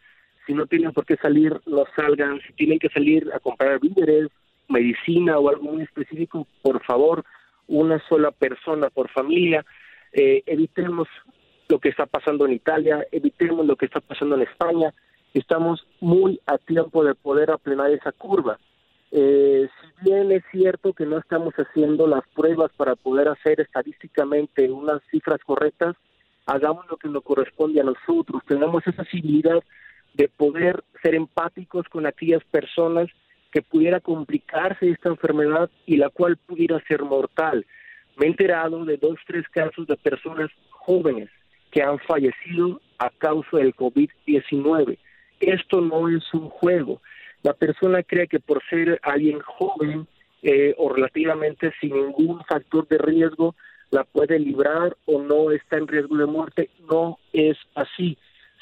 Si 0.46 0.54
no 0.54 0.66
tienen 0.66 0.94
por 0.94 1.06
qué 1.06 1.18
salir, 1.18 1.60
no 1.66 1.86
salgan. 1.96 2.40
Si 2.48 2.54
tienen 2.54 2.80
que 2.80 2.90
salir 2.90 3.30
a 3.34 3.40
comprar 3.40 3.80
víveres, 3.80 4.30
medicina 4.70 5.38
o 5.40 5.50
algo 5.50 5.64
muy 5.64 5.84
específico, 5.84 6.48
por 6.62 6.84
favor, 6.84 7.24
una 7.68 8.00
sola 8.08 8.32
persona 8.32 8.90
por 8.90 9.10
familia. 9.10 9.66
Eh, 10.14 10.44
evitemos 10.46 11.08
lo 11.69 11.79
que 11.79 11.89
está 11.89 12.05
pasando 12.05 12.45
en 12.45 12.53
Italia, 12.53 13.05
evitemos 13.12 13.65
lo 13.65 13.75
que 13.75 13.86
está 13.86 14.00
pasando 14.00 14.36
en 14.36 14.43
España. 14.43 14.93
Estamos 15.33 15.86
muy 16.00 16.39
a 16.45 16.57
tiempo 16.57 17.03
de 17.03 17.15
poder 17.15 17.51
aplanar 17.51 17.91
esa 17.91 18.12
curva. 18.12 18.57
Eh, 19.12 19.67
si 19.81 20.09
bien 20.09 20.31
es 20.31 20.43
cierto 20.51 20.93
que 20.93 21.05
no 21.05 21.17
estamos 21.17 21.53
haciendo 21.55 22.07
las 22.07 22.27
pruebas 22.36 22.71
para 22.75 22.95
poder 22.95 23.27
hacer 23.29 23.62
estadísticamente 23.62 24.69
unas 24.69 25.01
cifras 25.12 25.41
correctas, 25.45 25.95
hagamos 26.45 26.86
lo 26.89 26.97
que 26.97 27.09
nos 27.09 27.24
corresponde 27.24 27.81
a 27.81 27.86
nosotros, 27.86 28.41
tengamos 28.45 28.86
esa 28.88 29.03
civilidad 29.05 29.62
de 30.13 30.29
poder 30.29 30.83
ser 31.01 31.15
empáticos 31.15 31.88
con 31.89 32.05
aquellas 32.05 32.43
personas 32.45 33.07
que 33.51 33.62
pudiera 33.62 34.00
complicarse 34.00 34.89
esta 34.89 35.09
enfermedad 35.09 35.69
y 35.86 35.97
la 35.97 36.09
cual 36.09 36.38
pudiera 36.38 36.81
ser 36.88 37.03
mortal. 37.03 37.65
Me 38.17 38.25
he 38.25 38.29
enterado 38.29 38.83
de 38.83 38.97
dos, 38.97 39.19
tres 39.25 39.47
casos 39.50 39.88
de 39.88 39.95
personas 39.95 40.50
jóvenes 40.69 41.29
que 41.71 41.81
han 41.81 42.00
fallecido 42.00 42.81
a 43.00 43.09
causa 43.09 43.57
del 43.57 43.75
COVID-19. 43.75 44.97
Esto 45.39 45.81
no 45.81 46.09
es 46.09 46.24
un 46.33 46.50
juego. 46.50 47.01
La 47.43 47.53
persona 47.53 48.03
cree 48.03 48.27
que 48.27 48.39
por 48.39 48.62
ser 48.69 49.00
alguien 49.03 49.39
joven 49.39 50.07
eh, 50.41 50.74
o 50.77 50.89
relativamente 50.89 51.71
sin 51.79 51.93
ningún 51.93 52.43
factor 52.45 52.88
de 52.88 52.97
riesgo, 52.97 53.55
la 53.89 54.03
puede 54.03 54.39
librar 54.39 54.97
o 55.05 55.21
no 55.21 55.51
está 55.51 55.77
en 55.77 55.88
riesgo 55.88 56.17
de 56.17 56.25
muerte. 56.25 56.69
No 56.89 57.19
es 57.33 57.57
así. 57.75 58.17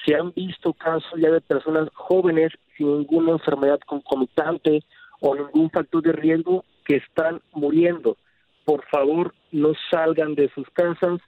Se 0.05 0.15
han 0.15 0.31
visto 0.33 0.74
casos 0.74 1.19
ya 1.19 1.31
de 1.31 1.41
personas 1.41 1.89
jóvenes 1.93 2.51
sin 2.77 3.00
ninguna 3.00 3.31
enfermedad 3.31 3.79
concomitante 3.85 4.83
o 5.19 5.35
ningún 5.35 5.69
factor 5.69 6.03
de 6.03 6.12
riesgo 6.12 6.63
que 6.85 6.97
están 6.97 7.41
muriendo. 7.53 8.17
Por 8.65 8.85
favor, 8.85 9.33
no 9.51 9.74
salgan 9.89 10.35
de 10.35 10.50
sus 10.50 10.69
casas, 10.71 11.19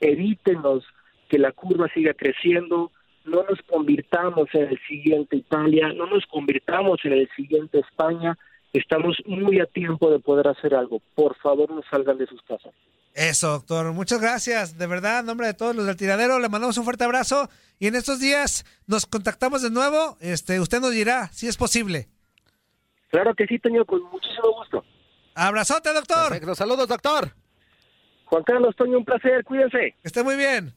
evítenos 0.00 0.84
que 1.28 1.38
la 1.38 1.52
curva 1.52 1.88
siga 1.94 2.14
creciendo, 2.14 2.90
no 3.24 3.42
nos 3.44 3.60
convirtamos 3.62 4.48
en 4.52 4.68
el 4.68 4.78
siguiente 4.86 5.36
Italia, 5.36 5.92
no 5.94 6.06
nos 6.06 6.24
convirtamos 6.26 7.00
en 7.04 7.14
el 7.14 7.28
siguiente 7.34 7.80
España, 7.80 8.36
estamos 8.72 9.16
muy 9.26 9.60
a 9.60 9.66
tiempo 9.66 10.10
de 10.10 10.18
poder 10.18 10.48
hacer 10.48 10.74
algo. 10.74 11.00
Por 11.14 11.36
favor, 11.36 11.70
no 11.70 11.82
salgan 11.90 12.18
de 12.18 12.26
sus 12.26 12.42
casas. 12.42 12.74
Eso, 13.14 13.48
doctor. 13.48 13.92
Muchas 13.92 14.20
gracias. 14.20 14.76
De 14.76 14.86
verdad, 14.88 15.20
en 15.20 15.26
nombre 15.26 15.46
de 15.46 15.54
todos 15.54 15.74
los 15.74 15.86
del 15.86 15.96
tiradero, 15.96 16.40
le 16.40 16.48
mandamos 16.48 16.76
un 16.78 16.84
fuerte 16.84 17.04
abrazo. 17.04 17.48
Y 17.78 17.86
en 17.86 17.94
estos 17.94 18.18
días 18.18 18.64
nos 18.86 19.06
contactamos 19.06 19.62
de 19.62 19.70
nuevo. 19.70 20.16
Este, 20.20 20.58
usted 20.58 20.80
nos 20.80 20.90
dirá 20.90 21.28
si 21.28 21.46
es 21.46 21.56
posible. 21.56 22.08
Claro 23.10 23.32
que 23.34 23.46
sí, 23.46 23.60
Toño, 23.60 23.84
con 23.84 24.02
muchísimo 24.10 24.52
gusto. 24.58 24.84
Abrazote, 25.36 25.92
doctor. 25.92 26.30
Perfecto. 26.30 26.54
Saludos, 26.56 26.88
doctor. 26.88 27.30
Juan 28.24 28.42
Carlos, 28.42 28.74
Toño, 28.74 28.98
un 28.98 29.04
placer, 29.04 29.44
cuídense. 29.44 29.94
Que 30.02 30.08
esté 30.08 30.24
muy 30.24 30.36
bien. 30.36 30.74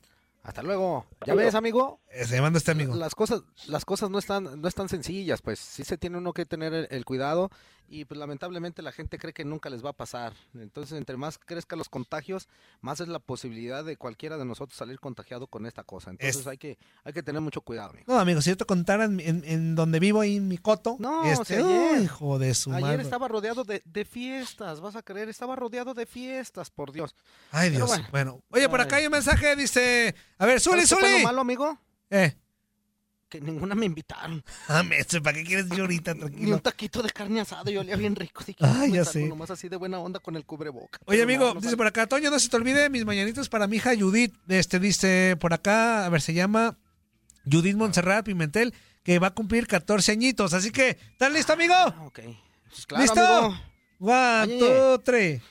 Hasta 0.47 0.63
luego. 0.63 1.05
¿Ya 1.25 1.35
ves, 1.35 1.55
amigo? 1.55 1.99
Eh, 2.09 2.23
Se 2.23 2.39
manda 2.39 2.57
este 2.57 2.71
amigo. 2.71 2.95
Las 2.95 3.15
cosas, 3.15 3.41
las 3.67 3.83
cosas 3.83 4.09
no 4.09 4.17
están, 4.17 4.61
no 4.61 4.67
están 4.69 4.87
sencillas, 4.87 5.41
pues 5.41 5.59
sí 5.59 5.83
se 5.83 5.97
tiene 5.97 6.17
uno 6.17 6.31
que 6.31 6.45
tener 6.45 6.73
el, 6.73 6.87
el 6.89 7.03
cuidado 7.03 7.51
y 7.89 8.05
pues 8.05 8.19
lamentablemente 8.19 8.81
la 8.81 8.91
gente 8.91 9.17
cree 9.17 9.33
que 9.33 9.45
nunca 9.45 9.69
les 9.69 9.83
va 9.83 9.91
a 9.91 9.93
pasar. 9.93 10.33
Entonces, 10.53 10.97
entre 10.97 11.17
más 11.17 11.37
crezcan 11.37 11.79
los 11.79 11.89
contagios, 11.89 12.47
más 12.81 12.99
es 12.99 13.07
la 13.07 13.19
posibilidad 13.19 13.83
de 13.85 13.97
cualquiera 13.97 14.37
de 14.37 14.45
nosotros 14.45 14.77
salir 14.77 14.99
contagiado 14.99 15.47
con 15.47 15.65
esta 15.65 15.83
cosa. 15.83 16.11
Entonces 16.11 16.41
Es- 16.41 16.47
hay 16.47 16.57
que, 16.57 16.77
hay 17.03 17.13
que 17.13 17.23
tener 17.23 17.41
mucho 17.41 17.61
cuidado, 17.61 17.89
amigo. 17.91 18.05
No, 18.07 18.19
amigo, 18.19 18.41
si 18.41 18.49
yo 18.49 18.57
te 18.57 18.65
contara 18.65 19.05
en, 19.05 19.19
en- 19.19 19.43
en 19.45 19.75
donde 19.75 19.99
vivo, 19.99 20.21
ahí 20.21 20.35
en 20.37 20.47
mi 20.47 20.57
coto. 20.57 20.97
No, 20.99 21.23
este, 21.23 21.57
ayer- 21.57 22.01
hijo 22.03 22.39
de 22.39 22.53
su 22.53 22.71
Ayer 22.71 22.81
madre. 22.81 23.01
estaba 23.03 23.27
rodeado 23.27 23.63
de, 23.63 23.81
de 23.85 24.05
fiestas, 24.05 24.81
vas 24.81 24.95
a 24.95 25.01
creer, 25.03 25.29
estaba 25.29 25.55
rodeado 25.55 25.93
de 25.93 26.05
fiestas, 26.05 26.69
por 26.71 26.91
Dios. 26.91 27.15
Ay, 27.51 27.69
Dios. 27.69 27.87
bueno. 27.87 28.07
Bueno. 28.11 28.41
Oye, 28.51 28.67
por 28.69 28.81
acá 28.81 28.97
hay 28.97 29.05
un 29.05 29.11
mensaje, 29.11 29.55
dice. 29.55 30.13
A 30.37 30.45
ver, 30.45 30.59
Zuli, 30.59 30.85
¿Sabes 30.85 30.89
qué 30.89 30.95
fue 30.95 31.09
Zuli. 31.09 31.21
lo 31.23 31.27
malo, 31.29 31.41
amigo? 31.41 31.79
Eh. 32.09 32.35
Que 33.29 33.41
ninguna 33.41 33.75
me 33.75 33.85
invitaron. 33.85 34.43
Ah, 34.69 34.83
¿para 35.23 35.37
qué 35.37 35.43
quieres 35.43 35.67
yo 35.69 35.83
ahorita? 35.83 36.13
Ni 36.13 36.21
un 36.23 36.27
Tranquilo. 36.29 36.59
taquito 36.59 37.01
de 37.01 37.09
carne 37.09 37.41
asada 37.41 37.69
y 37.71 37.77
olía 37.77 37.95
bien 37.95 38.15
rico. 38.15 38.43
Dije, 38.45 38.59
"Pues 38.59 38.91
ya 38.93 39.03
sé. 39.05 39.25
Nomás 39.27 39.49
así 39.51 39.67
de 39.69 39.75
buena 39.77 39.99
onda 39.99 40.19
con 40.19 40.35
el 40.35 40.45
cubreboca. 40.45 40.99
Oye, 41.05 41.21
amigo, 41.23 41.53
dice 41.61 41.75
por 41.77 41.87
acá, 41.87 42.07
Toño, 42.07 42.29
no 42.31 42.39
se 42.39 42.49
te 42.49 42.55
olvide 42.55 42.89
mis 42.89 43.05
mañanitos 43.05 43.49
para 43.49 43.67
mi 43.67 43.77
hija 43.77 43.91
Judith. 43.97 44.33
Este 44.47 44.79
dice 44.79 45.37
por 45.39 45.53
acá, 45.53 46.05
a 46.05 46.09
ver, 46.09 46.21
se 46.21 46.33
llama 46.33 46.77
Judith 47.49 47.75
Montserrat 47.75 48.25
Pimentel, 48.25 48.73
que 49.03 49.19
va 49.19 49.27
a 49.27 49.33
cumplir 49.33 49.67
14 49.67 50.11
añitos. 50.11 50.53
Así 50.53 50.71
que, 50.71 50.97
¿estás 51.11 51.31
listo, 51.31 51.53
amigo? 51.53 51.73
Ah, 51.75 52.03
ok. 52.05 52.19
Pues 52.69 52.85
claro, 52.85 53.03
¿Listo? 53.03 53.21
amigo. 53.21 53.61
One, 53.99 54.53
Ay, 54.53 54.59
two, 54.59 54.99
three. 54.99 55.41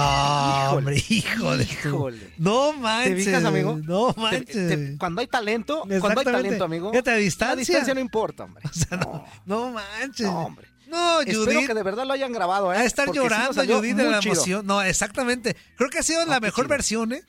No, 0.00 0.70
hombre, 0.76 1.02
hijo 1.08 1.56
de 1.56 1.64
Híjole. 1.64 2.32
No 2.38 2.72
manches. 2.74 3.24
fijas, 3.24 3.44
amigo? 3.44 3.78
No 3.82 4.12
Te- 4.12 4.20
manches. 4.20 4.54
te- 4.68 4.96
cuando 4.98 5.20
hay 5.20 5.26
talento, 5.26 5.82
cuando 6.00 6.20
hay 6.20 6.24
talento, 6.24 6.64
amigo. 6.64 6.90
Fíjate, 6.90 7.10
a 7.10 7.14
La 7.14 7.18
distancia. 7.20 7.56
distancia 7.56 7.94
no 7.94 8.00
importa, 8.00 8.44
hombre. 8.44 8.62
O 8.70 8.72
sea, 8.74 8.96
no, 8.98 9.24
no 9.46 9.70
manches. 9.72 10.26
No, 10.26 10.38
hombre. 10.46 10.68
No, 10.88 11.20
Espero 11.20 11.44
Judith. 11.44 11.66
que 11.66 11.74
de 11.74 11.82
verdad 11.82 12.06
lo 12.06 12.12
hayan 12.12 12.32
grabado, 12.32 12.72
¿eh? 12.72 12.76
A 12.76 12.84
estar 12.84 13.06
Porque 13.06 13.18
sí 13.18 13.24
llorando, 13.24 13.64
Judith, 13.64 13.96
de 13.96 14.04
la 14.10 14.20
chido. 14.20 14.34
emoción. 14.34 14.66
No, 14.66 14.82
exactamente. 14.82 15.56
Creo 15.76 15.90
que 15.90 15.98
ha 15.98 16.02
sido 16.02 16.24
la 16.26 16.38
mejor 16.40 16.64
chido. 16.66 16.68
versión, 16.68 17.12
¿eh? 17.12 17.22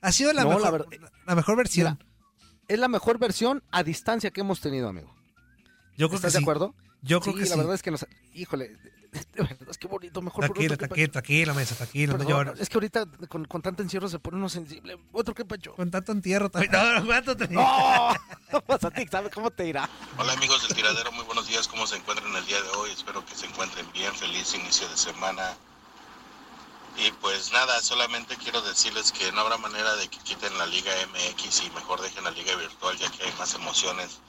Ha 0.00 0.12
sido 0.12 0.32
la, 0.32 0.44
No, 0.44 0.58
la 0.58 0.70
mejor, 0.72 0.88
la 1.26 1.34
mejor 1.34 1.56
versión. 1.56 1.98
Mira, 2.00 2.06
es 2.68 2.78
la 2.78 2.88
mejor 2.88 3.18
versión 3.18 3.62
a 3.70 3.82
distancia 3.82 4.30
que 4.30 4.40
hemos 4.40 4.60
tenido, 4.60 4.88
amigo. 4.88 5.14
Yo 5.98 6.08
creo 6.08 6.10
que 6.10 6.16
¿Estás 6.16 6.32
sí. 6.32 6.38
de 6.38 6.44
acuerdo? 6.44 6.74
Yo 7.02 7.20
creo 7.20 7.34
sí, 7.34 7.40
que 7.40 7.48
la 7.48 7.52
sí. 7.54 7.58
verdad 7.58 7.74
es 7.74 7.82
que 7.82 7.90
nos... 7.90 8.06
Híjole, 8.32 8.76
es 9.70 9.78
que 9.78 9.86
bonito, 9.88 10.22
mejor 10.22 10.46
por 10.46 10.54
Tranquilo, 10.56 10.74
otro 10.74 10.84
que 10.84 10.88
tranquilo, 10.88 11.12
tranquilo, 11.12 11.54
mesa, 11.54 11.74
tranquilo, 11.74 12.12
no 12.12 12.18
Perdón, 12.18 12.46
llores. 12.46 12.60
Es 12.60 12.68
que 12.68 12.76
ahorita 12.76 13.06
con, 13.28 13.44
con 13.44 13.62
tanto 13.62 13.82
encierro 13.82 14.08
se 14.08 14.18
pone 14.18 14.36
uno 14.36 14.48
sensible. 14.48 14.98
Otro 15.12 15.34
que 15.34 15.44
pacho. 15.44 15.74
Con 15.74 15.90
tanto 15.90 16.12
entierro 16.12 16.50
también. 16.50 16.72
No, 16.72 17.00
no. 17.00 17.46
¡No! 17.50 18.14
Pues 18.66 18.84
a 18.84 18.90
ti, 18.90 19.06
¿sabes 19.10 19.32
cómo 19.32 19.50
te 19.50 19.66
irá? 19.66 19.88
Hola 20.16 20.32
amigos 20.32 20.62
del 20.62 20.74
tiradero, 20.74 21.10
muy 21.12 21.24
buenos 21.24 21.48
días, 21.48 21.66
¿cómo 21.66 21.86
se 21.86 21.96
encuentran 21.96 22.34
el 22.34 22.46
día 22.46 22.62
de 22.62 22.68
hoy? 22.70 22.90
Espero 22.90 23.24
que 23.26 23.34
se 23.34 23.46
encuentren 23.46 23.90
bien, 23.92 24.14
feliz 24.14 24.54
inicio 24.54 24.88
de 24.88 24.96
semana. 24.96 25.56
Y 26.96 27.10
pues 27.20 27.52
nada, 27.52 27.82
solamente 27.82 28.36
quiero 28.36 28.62
decirles 28.62 29.12
que 29.12 29.30
no 29.32 29.42
habrá 29.42 29.58
manera 29.58 29.96
de 29.96 30.08
que 30.08 30.18
quiten 30.18 30.56
la 30.56 30.66
Liga 30.66 30.92
MX 31.12 31.64
y 31.66 31.70
mejor 31.70 32.00
dejen 32.00 32.24
la 32.24 32.30
Liga 32.30 32.54
Virtual 32.56 32.96
ya 32.96 33.10
que 33.10 33.24
hay 33.24 33.32
más 33.38 33.52
emociones. 33.54 34.20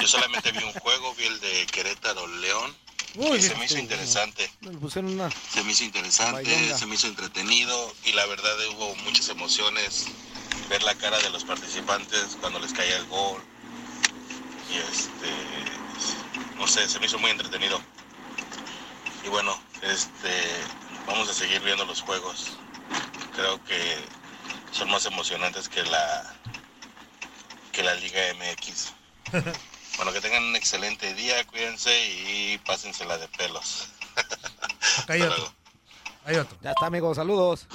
Yo 0.00 0.08
solamente 0.08 0.52
vi 0.52 0.64
un 0.64 0.72
juego, 0.72 1.14
vi 1.14 1.24
el 1.24 1.40
de 1.40 1.66
Querétaro 1.66 2.26
León 2.26 2.74
Uy, 3.16 3.38
y 3.38 3.42
se 3.42 3.54
me 3.56 3.64
hizo 3.64 3.74
sí, 3.74 3.80
interesante. 3.80 4.50
Me 4.60 4.70
pusieron 4.72 5.12
una... 5.12 5.30
Se 5.30 5.64
me 5.64 5.72
hizo 5.72 5.84
interesante, 5.84 6.76
se 6.76 6.86
me 6.86 6.94
hizo 6.94 7.08
entretenido 7.08 7.94
y 8.04 8.12
la 8.12 8.24
verdad 8.26 8.54
hubo 8.76 8.94
muchas 8.96 9.28
emociones. 9.28 10.06
Ver 10.68 10.82
la 10.84 10.94
cara 10.94 11.18
de 11.18 11.30
los 11.30 11.44
participantes 11.44 12.36
cuando 12.40 12.60
les 12.60 12.72
caía 12.72 12.96
el 12.96 13.06
gol. 13.06 13.42
Y 14.70 14.76
este, 14.76 16.56
no 16.56 16.66
sé, 16.68 16.88
se 16.88 17.00
me 17.00 17.06
hizo 17.06 17.18
muy 17.18 17.30
entretenido. 17.30 17.80
Y 19.24 19.28
bueno, 19.28 19.60
este, 19.82 20.30
vamos 21.06 21.28
a 21.28 21.34
seguir 21.34 21.60
viendo 21.62 21.84
los 21.84 22.00
juegos. 22.02 22.52
Creo 23.34 23.62
que 23.64 23.96
son 24.70 24.88
más 24.90 25.04
emocionantes 25.06 25.68
que 25.68 25.82
la 25.82 26.36
que 27.72 27.82
la 27.82 27.94
Liga 27.94 28.20
MX. 28.34 28.92
Bueno, 30.00 30.14
que 30.14 30.22
tengan 30.22 30.44
un 30.44 30.56
excelente 30.56 31.12
día, 31.12 31.46
cuídense 31.46 31.92
y 31.92 32.56
pásensela 32.64 33.18
de 33.18 33.28
pelos. 33.28 33.88
Acá 35.02 35.12
hay 35.12 35.20
otro. 35.20 35.52
Hay 36.24 36.36
otro. 36.36 36.56
Ya 36.62 36.70
está, 36.70 36.86
amigo, 36.86 37.14
saludos. 37.14 37.66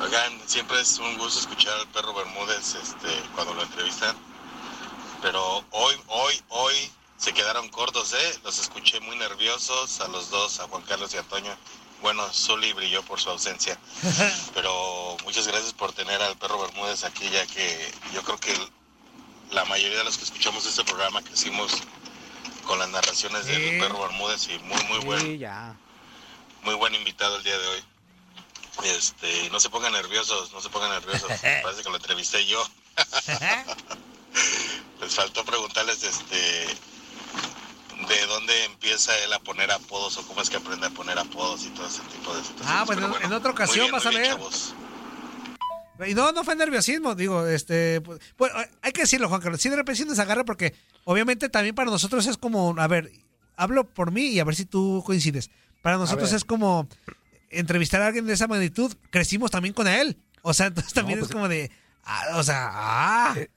Oigan, 0.00 0.40
siempre 0.46 0.80
es 0.80 0.98
un 0.98 1.18
gusto 1.18 1.40
escuchar 1.40 1.78
al 1.78 1.86
perro 1.88 2.14
Bermúdez 2.14 2.74
este, 2.74 3.08
cuando 3.34 3.52
lo 3.52 3.64
entrevistan. 3.64 4.16
Pero 5.20 5.62
hoy, 5.72 5.94
hoy, 6.06 6.42
hoy 6.48 6.90
se 7.18 7.34
quedaron 7.34 7.68
cortos, 7.68 8.14
¿eh? 8.14 8.40
Los 8.44 8.58
escuché 8.58 8.98
muy 9.00 9.18
nerviosos 9.18 10.00
a 10.00 10.08
los 10.08 10.30
dos, 10.30 10.60
a 10.60 10.68
Juan 10.68 10.84
Carlos 10.84 11.12
y 11.12 11.18
a 11.18 11.20
Antonio. 11.20 11.54
Bueno, 12.00 12.26
Zully 12.32 12.72
brilló 12.72 13.02
por 13.02 13.20
su 13.20 13.28
ausencia. 13.28 13.78
Pero 14.54 15.18
muchas 15.22 15.46
gracias 15.46 15.74
por 15.74 15.92
tener 15.92 16.22
al 16.22 16.38
perro 16.38 16.62
Bermúdez 16.62 17.04
aquí, 17.04 17.28
ya 17.28 17.46
que 17.46 17.92
yo 18.14 18.22
creo 18.22 18.38
que 18.38 18.54
la 19.52 19.64
mayoría 19.64 19.98
de 19.98 20.04
los 20.04 20.18
que 20.18 20.24
escuchamos 20.24 20.64
este 20.66 20.84
programa 20.84 21.22
crecimos 21.22 21.72
con 22.66 22.78
las 22.78 22.88
narraciones 22.90 23.46
Sí. 23.46 23.52
del 23.52 23.80
perro 23.80 24.00
Bermúdez 24.02 24.48
y 24.50 24.58
muy, 24.60 24.82
muy 24.84 24.98
buen 25.00 25.20
Sí, 25.20 25.38
ya. 25.38 25.74
muy 26.62 26.74
buen 26.74 26.94
invitado 26.94 27.36
el 27.36 27.42
día 27.44 27.58
de 27.58 27.66
hoy. 27.66 27.84
Este, 28.84 29.48
no 29.50 29.58
se 29.58 29.70
pongan 29.70 29.92
nerviosos, 29.92 30.52
no 30.52 30.60
se 30.60 30.68
pongan 30.68 30.90
nerviosos. 30.90 31.30
Parece 31.62 31.82
que 31.82 31.90
lo 31.90 31.96
entrevisté 31.96 32.44
yo. 32.46 32.64
Les 35.00 35.14
faltó 35.14 35.44
preguntarles 35.44 36.02
este 36.02 36.66
de 38.08 38.26
dónde 38.26 38.64
empieza 38.64 39.16
él 39.18 39.32
a 39.32 39.38
poner 39.40 39.70
apodos 39.72 40.16
o 40.18 40.22
cómo 40.26 40.40
es 40.40 40.48
que 40.50 40.56
aprende 40.56 40.86
a 40.86 40.90
poner 40.90 41.18
apodos 41.18 41.64
y 41.64 41.68
todo 41.70 41.86
ese 41.86 42.00
tipo 42.02 42.32
de 42.34 42.42
situaciones. 42.42 42.72
Ah, 42.74 42.84
pues 42.86 42.98
en- 42.98 43.24
en 43.24 43.32
otra 43.32 43.50
ocasión 43.50 43.86
bien, 43.86 43.92
vas 43.92 44.06
a 44.06 44.10
ver. 44.10 44.26
chavos. 44.28 44.74
Y 46.06 46.14
no, 46.14 46.32
no 46.32 46.44
fue 46.44 46.54
nerviosismo, 46.54 47.14
digo, 47.14 47.46
este, 47.46 48.00
pues, 48.00 48.20
pues, 48.36 48.52
hay 48.82 48.92
que 48.92 49.02
decirlo, 49.02 49.28
Juan 49.28 49.40
Carlos, 49.40 49.60
sí 49.60 49.68
de 49.68 49.76
repente 49.76 50.02
sí 50.02 50.08
nos 50.08 50.18
agarra 50.18 50.44
porque 50.44 50.74
obviamente 51.04 51.48
también 51.48 51.74
para 51.74 51.90
nosotros 51.90 52.26
es 52.26 52.36
como, 52.36 52.74
a 52.78 52.86
ver, 52.86 53.10
hablo 53.56 53.84
por 53.84 54.12
mí 54.12 54.26
y 54.28 54.38
a 54.40 54.44
ver 54.44 54.54
si 54.54 54.64
tú 54.64 55.02
coincides. 55.04 55.50
Para 55.82 55.96
nosotros 55.96 56.32
es 56.32 56.44
como 56.44 56.88
entrevistar 57.50 58.02
a 58.02 58.06
alguien 58.08 58.26
de 58.26 58.34
esa 58.34 58.46
magnitud, 58.46 58.92
crecimos 59.10 59.50
también 59.50 59.74
con 59.74 59.88
él. 59.88 60.16
O 60.42 60.54
sea, 60.54 60.66
entonces 60.66 60.92
también 60.92 61.18
No, 61.18 61.24
es 61.24 61.28
pues, 61.28 61.34
como 61.34 61.48
de, 61.48 61.70
ah, 62.04 62.36
o 62.36 62.42
sea, 62.42 62.68
ah. 62.70 63.34
Eh, 63.36 63.48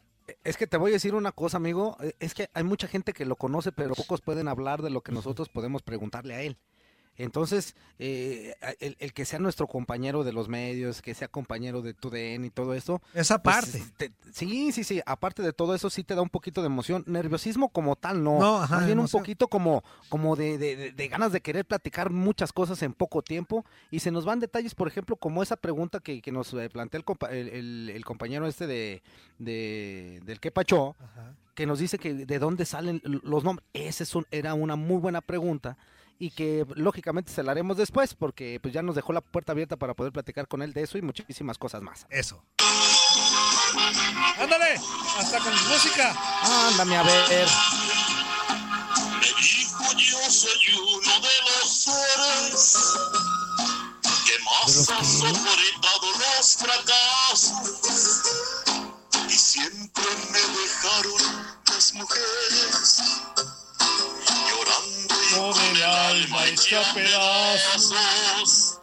Es 0.43 0.57
que 0.57 0.65
te 0.65 0.77
voy 0.77 0.91
a 0.91 0.93
decir 0.93 1.13
una 1.13 1.31
cosa, 1.31 1.57
amigo. 1.57 1.97
eh, 2.01 2.15
Es 2.19 2.33
que 2.33 2.49
hay 2.53 2.63
mucha 2.63 2.87
gente 2.87 3.13
que 3.13 3.25
lo 3.25 3.35
conoce, 3.35 3.71
pero 3.71 3.93
pocos 3.93 4.21
pueden 4.21 4.47
hablar 4.47 4.81
de 4.81 4.89
lo 4.89 5.01
que 5.01 5.11
nosotros 5.11 5.49
podemos 5.49 5.83
preguntarle 5.83 6.35
a 6.35 6.41
él. 6.41 6.57
Entonces, 7.23 7.75
eh, 7.99 8.55
el, 8.79 8.95
el 8.99 9.13
que 9.13 9.25
sea 9.25 9.37
nuestro 9.39 9.67
compañero 9.67 10.23
de 10.23 10.33
los 10.33 10.49
medios, 10.49 11.01
que 11.01 11.13
sea 11.13 11.27
compañero 11.27 11.81
de 11.81 11.93
TUDN 11.93 12.45
y 12.45 12.49
todo 12.49 12.73
eso. 12.73 13.01
Esa 13.13 13.41
pues, 13.43 13.55
parte. 13.55 13.83
te- 13.97 14.11
sí, 14.33 14.71
sí, 14.71 14.83
sí. 14.83 15.01
Aparte 15.05 15.41
de 15.43 15.53
todo 15.53 15.75
eso, 15.75 15.89
sí 15.89 16.03
te 16.03 16.15
da 16.15 16.21
un 16.21 16.29
poquito 16.29 16.61
de 16.61 16.67
emoción. 16.67 17.03
Nerviosismo 17.07 17.69
como 17.69 17.95
tal, 17.95 18.23
no. 18.23 18.39
No, 18.39 18.61
ajá, 18.61 18.77
Más 18.77 18.85
bien 18.85 18.97
emoción. 18.97 19.19
un 19.19 19.23
poquito 19.23 19.47
como, 19.47 19.83
como 20.09 20.35
de, 20.35 20.57
de- 20.57 20.91
de- 20.91 21.07
ganas 21.07 21.31
de 21.31 21.41
querer 21.41 21.65
platicar 21.65 22.09
muchas 22.09 22.51
cosas 22.51 22.81
en 22.81 22.93
poco 22.93 23.21
tiempo. 23.21 23.65
Y 23.91 23.99
se 23.99 24.11
nos 24.11 24.25
van 24.25 24.39
detalles, 24.39 24.73
por 24.75 24.87
ejemplo, 24.87 25.15
como 25.15 25.43
esa 25.43 25.55
pregunta 25.57 25.99
que, 25.99 26.21
que 26.21 26.31
nos 26.31 26.53
eh, 26.53 26.69
plantea 26.69 26.97
el, 26.97 27.05
compa- 27.05 27.29
el- 27.31 27.49
el- 27.49 27.89
el 27.93 28.05
compañero 28.05 28.47
este 28.47 28.65
de, 28.67 29.01
de 29.39 30.21
del 30.25 30.39
que 30.39 30.51
pachó 30.51 30.95
que 31.55 31.65
nos 31.65 31.79
dice 31.79 31.99
que 31.99 32.13
de 32.13 32.39
dónde 32.39 32.65
salen 32.65 33.01
los 33.03 33.43
nombres. 33.43 33.67
Esa 33.73 34.03
es 34.03 34.15
un- 34.15 34.25
era 34.31 34.53
una 34.53 34.75
muy 34.75 34.97
buena 34.99 35.21
pregunta 35.21 35.77
y 36.21 36.29
que 36.29 36.67
lógicamente 36.75 37.31
se 37.31 37.41
la 37.41 37.51
haremos 37.51 37.77
después 37.77 38.13
porque 38.13 38.59
pues 38.61 38.71
ya 38.71 38.83
nos 38.83 38.95
dejó 38.95 39.11
la 39.11 39.21
puerta 39.21 39.53
abierta 39.53 39.75
para 39.75 39.95
poder 39.95 40.13
platicar 40.13 40.47
con 40.47 40.61
él 40.61 40.71
de 40.71 40.83
eso 40.83 40.99
y 40.99 41.01
muchísimas 41.01 41.57
cosas 41.57 41.81
más. 41.81 42.05
Eso. 42.11 42.45
Ándale, 44.37 44.79
hasta 45.17 45.39
con 45.39 45.51
música. 45.67 46.15
Ándame 46.69 46.95
a 46.95 47.01
ver. 47.01 47.47
Me 49.19 49.27
dijo 49.41 49.83
yo 49.97 50.19
soy 50.29 50.75
uno 50.75 51.19
de 51.21 51.35
los 51.49 51.85
seres 51.85 52.77
que 54.27 54.43
más 54.43 54.89
han 54.91 55.03
soportado 55.03 56.11
los 56.19 56.55
fracasos 56.55 57.51
alma 66.73 66.81
hecha 66.81 66.93
pedazos 66.93 68.79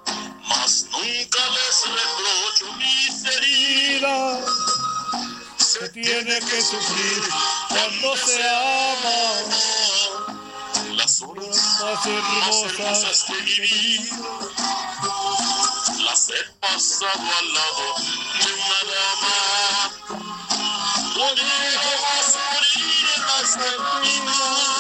mas 0.49 0.87
nunca 0.93 1.43
les 1.51 1.79
reprocho 1.87 2.67
mis 2.77 3.25
heridas 3.25 4.45
se 5.57 5.89
tiene 5.91 6.39
que 6.41 6.63
sufrir 6.63 7.23
cuando 7.69 8.17
se 8.17 8.43
ama. 8.49 9.19
Las 10.97 11.23
horas 11.23 11.79
más 11.81 12.07
hermosas 12.07 13.27
de 13.29 13.43
mi 13.43 13.55
vida 13.61 14.17
las 16.05 16.29
he 16.31 16.45
pasado 16.61 17.29
al 17.39 17.55
lado 17.55 17.95
de 18.39 18.53
una 18.55 18.81
dama. 18.95 19.39
Lejos 21.17 22.35
morir 22.51 23.07
en 23.15 23.23
las 23.27 23.51
esquinas 23.57 24.78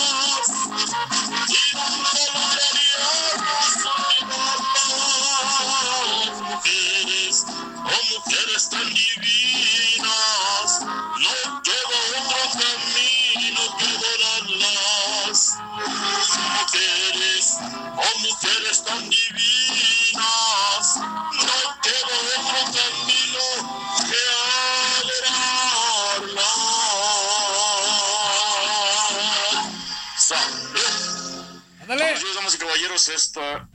oh 18.09 18.19
mujeres 18.19 18.85
tan 18.85 19.09
divinas 19.09 20.97
no 20.97 21.57
queda 21.83 22.15
otro 22.37 22.61
camino 22.73 23.45
que 24.09 24.23
adorarlas 31.89 32.35
damas 32.35 32.55
y 32.55 32.59
caballeros. 32.59 33.09
Esta, 33.09 33.69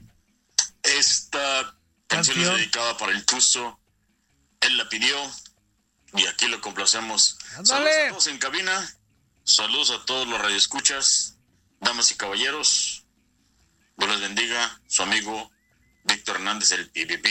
esta 0.82 1.76
canción 2.06 2.40
es 2.40 2.48
dedicada 2.50 2.96
para 2.96 3.12
el 3.12 3.24
Tuzo. 3.24 3.78
Él 4.60 4.76
la 4.76 4.88
pidió 4.88 5.16
y 6.14 6.26
aquí 6.26 6.46
lo 6.46 6.60
complacemos. 6.60 7.36
Saludos 7.64 7.94
a 7.96 8.08
todos 8.10 8.26
en 8.28 8.38
cabina. 8.38 8.94
Saludos 9.44 9.90
a 9.90 10.04
todos 10.06 10.26
los 10.26 10.40
radioescuchas, 10.40 11.36
damas 11.80 12.10
y 12.10 12.16
caballeros. 12.16 12.83
Dios 13.96 14.10
les 14.10 14.20
bendiga. 14.20 14.80
Su 14.86 15.02
amigo 15.02 15.50
Víctor 16.04 16.36
Hernández, 16.36 16.72
el 16.72 16.88
PPP. 16.90 17.26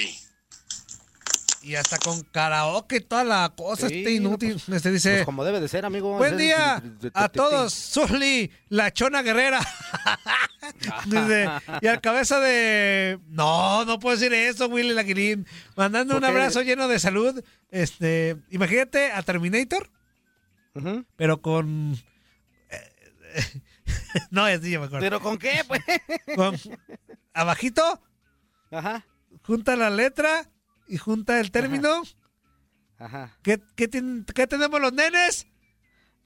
Y 1.62 1.76
hasta 1.76 1.98
con 1.98 2.22
karaoke, 2.24 3.00
toda 3.00 3.24
la 3.24 3.54
cosa, 3.56 3.88
Sí, 3.88 4.00
este 4.00 4.12
inútil. 4.12 4.62
este 4.70 4.92
dice, 4.92 5.14
Pues 5.14 5.26
como 5.26 5.46
debe 5.46 5.62
de 5.62 5.70
ser, 5.70 5.86
amigo. 5.86 6.18
buen 6.18 6.36
día 6.36 6.84
a 7.14 7.30
todos, 7.30 7.74
Zully, 7.74 8.52
la 8.68 8.92
chona 8.92 9.22
guerrera. 9.22 9.62
Dice, 11.06 11.50
y 11.82 11.88
al 11.88 12.02
cabeza 12.02 12.42
de... 12.42 13.18
No, 13.28 13.86
no 13.86 13.98
puedo 14.00 14.18
decir 14.18 14.34
eso, 14.34 14.68
Willy 14.68 14.94
Laguilín. 14.94 15.48
Mandando 15.78 16.18
un 16.18 16.26
abrazo 16.26 16.62
lleno 16.64 16.90
de 16.90 17.00
salud. 17.00 17.42
Este, 17.72 18.36
imagínate 18.50 19.12
a 19.14 19.24
Terminator, 19.24 19.90
pero 21.16 21.42
con... 21.42 21.98
no, 24.32 24.50
ya 24.50 24.60
sí, 24.60 24.72
ya 24.72 24.80
me 24.80 24.86
acuerdo. 24.86 25.04
¿Pero 25.06 25.20
con 25.22 25.38
qué, 25.38 25.62
pues? 25.68 25.82
Con... 26.36 26.56
Abajito, 27.34 28.02
Ajá, 28.72 29.06
junta 29.44 29.76
la 29.76 29.90
letra 29.90 30.50
y 30.88 30.98
junta 30.98 31.40
el 31.40 31.52
término. 31.52 32.04
ajá. 33.00 33.38
¿Qué, 33.44 33.60
qué, 33.76 33.88
ten- 33.88 34.26
qué 34.34 34.48
tenemos 34.48 34.80
los 34.82 34.94
nenes? 34.94 35.48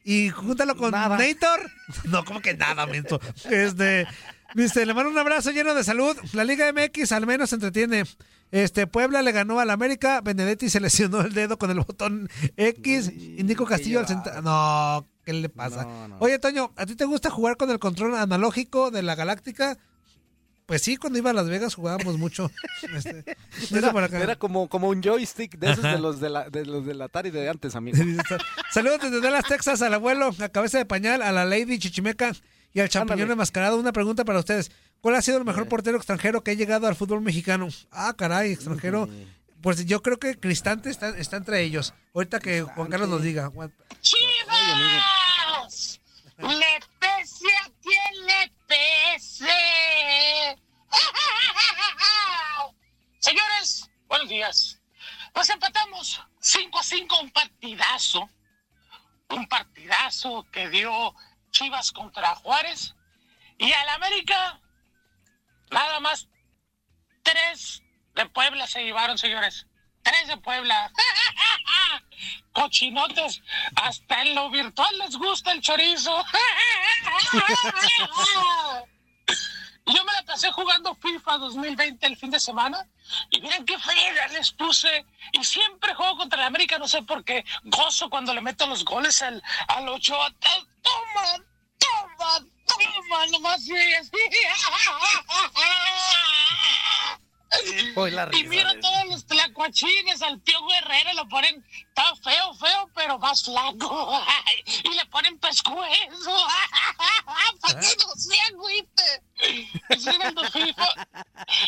Y 0.03 0.29
júntalo 0.29 0.75
con 0.77 0.91
Nada. 0.91 1.17
Nator. 1.17 1.69
No, 2.05 2.23
como 2.23 2.39
que 2.41 2.53
nada, 2.55 2.85
mento. 2.85 3.19
Este, 3.49 4.07
dice, 4.55 4.85
le 4.85 4.93
mando 4.93 5.09
un 5.11 5.17
abrazo 5.17 5.51
lleno 5.51 5.73
de 5.73 5.83
salud. 5.83 6.15
La 6.31 6.45
Liga 6.45 6.71
MX 6.71 7.11
al 7.11 7.25
menos 7.27 7.51
entretiene. 7.51 8.03
Este, 8.51 8.87
Puebla 8.87 9.21
le 9.21 9.33
ganó 9.33 9.59
al 9.59 9.69
América. 9.69 10.21
Benedetti 10.21 10.69
se 10.69 10.79
lesionó 10.79 11.19
el 11.21 11.33
dedo 11.33 11.57
con 11.57 11.71
el 11.71 11.79
botón 11.81 12.29
X. 12.55 13.11
Nico 13.13 13.65
qué 13.65 13.71
Castillo 13.71 13.99
al 13.99 14.07
centro. 14.07 14.41
No, 14.41 15.05
¿qué 15.27 15.33
le 15.33 15.49
pasa? 15.49 15.83
No, 15.83 16.07
no. 16.07 16.17
Oye, 16.19 16.39
Toño, 16.39 16.71
¿a 16.77 16.85
ti 16.85 16.95
te 16.95 17.03
gusta 17.03 17.29
jugar 17.29 17.57
con 17.57 17.69
el 17.69 17.79
control 17.79 18.15
analógico 18.15 18.91
de 18.91 19.03
la 19.03 19.13
Galáctica? 19.13 19.77
Pues 20.65 20.81
sí, 20.81 20.95
cuando 20.95 21.19
iba 21.19 21.31
a 21.31 21.33
Las 21.33 21.49
Vegas 21.49 21.75
jugábamos 21.75 22.17
mucho. 22.17 22.49
Este, 22.95 23.25
Era, 23.71 24.37
como, 24.37 24.69
como 24.69 24.87
un 24.87 25.03
joystick 25.03 25.57
de 25.57 25.71
esos 25.71 25.83
Ajá. 25.83 25.95
de 25.95 26.01
los 26.01 26.21
de 26.21 26.29
la, 26.29 26.49
de 26.49 26.65
los 26.65 26.85
del 26.85 27.01
Atari 27.01 27.29
de 27.31 27.49
antes, 27.49 27.75
amigo. 27.75 27.97
Saludos 28.71 29.01
desde 29.01 29.19
Dallas, 29.19 29.43
Texas, 29.45 29.81
al 29.81 29.93
abuelo, 29.93 30.31
a 30.39 30.49
cabeza 30.49 30.77
de 30.77 30.85
pañal, 30.85 31.21
a 31.21 31.33
la 31.33 31.43
Lady 31.43 31.77
Chichimeca 31.77 32.31
y 32.73 32.79
al 32.79 32.87
champiñón 32.87 33.29
enmascarado. 33.31 33.77
Una 33.77 33.91
pregunta 33.91 34.23
para 34.23 34.39
ustedes. 34.39 34.71
¿Cuál 35.01 35.15
ha 35.15 35.21
sido 35.21 35.37
el 35.39 35.43
mejor 35.45 35.67
portero 35.67 35.97
extranjero 35.97 36.41
que 36.41 36.51
ha 36.51 36.53
llegado 36.53 36.87
al 36.87 36.95
fútbol 36.95 37.21
mexicano? 37.21 37.67
Ah, 37.91 38.13
caray, 38.17 38.53
extranjero. 38.53 39.09
Pues 39.61 39.85
yo 39.85 40.01
creo 40.01 40.17
que 40.17 40.39
Cristante 40.39 40.89
está, 40.89 41.09
está 41.17 41.37
entre 41.37 41.61
ellos. 41.63 41.93
Ahorita 42.13 42.39
que 42.39 42.61
Juan 42.61 42.89
Carlos 42.89 43.09
nos 43.09 43.21
diga. 43.21 43.51
¡Chivas! 44.01 45.99
¡Le 46.37 46.79
pese 46.99 47.47
a 47.57 47.69
quien 47.81 48.25
le 48.27 48.51
pese! 48.67 49.47
Señores, 53.19 53.89
buenos 54.07 54.29
días. 54.29 54.79
Pues 55.33 55.49
empatamos 55.49 56.21
5 56.39 56.79
a 56.79 56.83
5, 56.83 57.19
un 57.21 57.31
partidazo. 57.31 58.29
Un 59.29 59.47
partidazo 59.47 60.45
que 60.51 60.69
dio 60.69 61.13
Chivas 61.51 61.91
contra 61.91 62.35
Juárez. 62.35 62.93
Y 63.57 63.73
al 63.73 63.89
América, 63.89 64.61
nada 65.71 65.99
más 65.99 66.27
tres 67.23 67.81
de 68.17 68.25
Puebla 68.25 68.67
se 68.67 68.83
llevaron, 68.83 69.17
señores. 69.17 69.65
Tres 70.03 70.27
de 70.27 70.37
Puebla. 70.37 70.91
Cochinotes, 72.51 73.41
hasta 73.75 74.21
en 74.23 74.35
lo 74.35 74.49
virtual 74.49 74.97
les 74.97 75.15
gusta 75.15 75.51
el 75.51 75.61
chorizo. 75.61 76.25
Yo 79.85 80.03
me 80.03 80.11
la 80.11 80.23
pasé 80.23 80.51
jugando 80.51 80.95
FIFA 80.95 81.37
2020 81.37 82.07
el 82.07 82.17
fin 82.17 82.31
de 82.31 82.39
semana 82.41 82.85
y 83.29 83.39
miren 83.39 83.65
qué 83.65 83.77
friega 83.79 84.27
les 84.29 84.51
puse. 84.51 85.05
Y 85.31 85.43
siempre 85.45 85.93
juego 85.93 86.17
contra 86.17 86.41
el 86.41 86.47
América, 86.47 86.77
no 86.77 86.87
sé 86.87 87.03
por 87.03 87.23
qué. 87.23 87.45
Gozo 87.63 88.09
cuando 88.09 88.33
le 88.33 88.41
meto 88.41 88.65
los 88.67 88.83
goles 88.83 89.21
al, 89.21 89.41
al 89.67 89.87
Ochoa. 89.87 90.33
Toma, 90.81 91.37
toma, 91.77 92.45
toma, 92.65 93.25
nomás 93.27 93.63
sí, 93.65 93.93
así. 93.93 94.09
Hoy 95.55 95.65
la 97.15 97.19
Y 98.33 98.43
miro 98.43 98.69
todos 98.79 99.05
los 99.09 99.25
tlacuachines, 99.25 100.21
al 100.21 100.41
tío 100.41 100.59
Guerrero 100.67 101.13
lo 101.13 101.27
ponen, 101.27 101.63
está 101.71 102.15
feo, 102.15 102.53
feo, 102.55 102.89
pero 102.93 103.17
más 103.19 103.43
flaco. 103.43 104.21
y 104.83 104.93
le 104.93 105.05
ponen 105.07 105.37
pescuezo. 105.39 106.47
Para 107.61 107.79
que 107.79 107.95
no 107.97 108.15
se 108.15 108.39
agüite. 108.51 109.23
FIFA, 109.37 110.87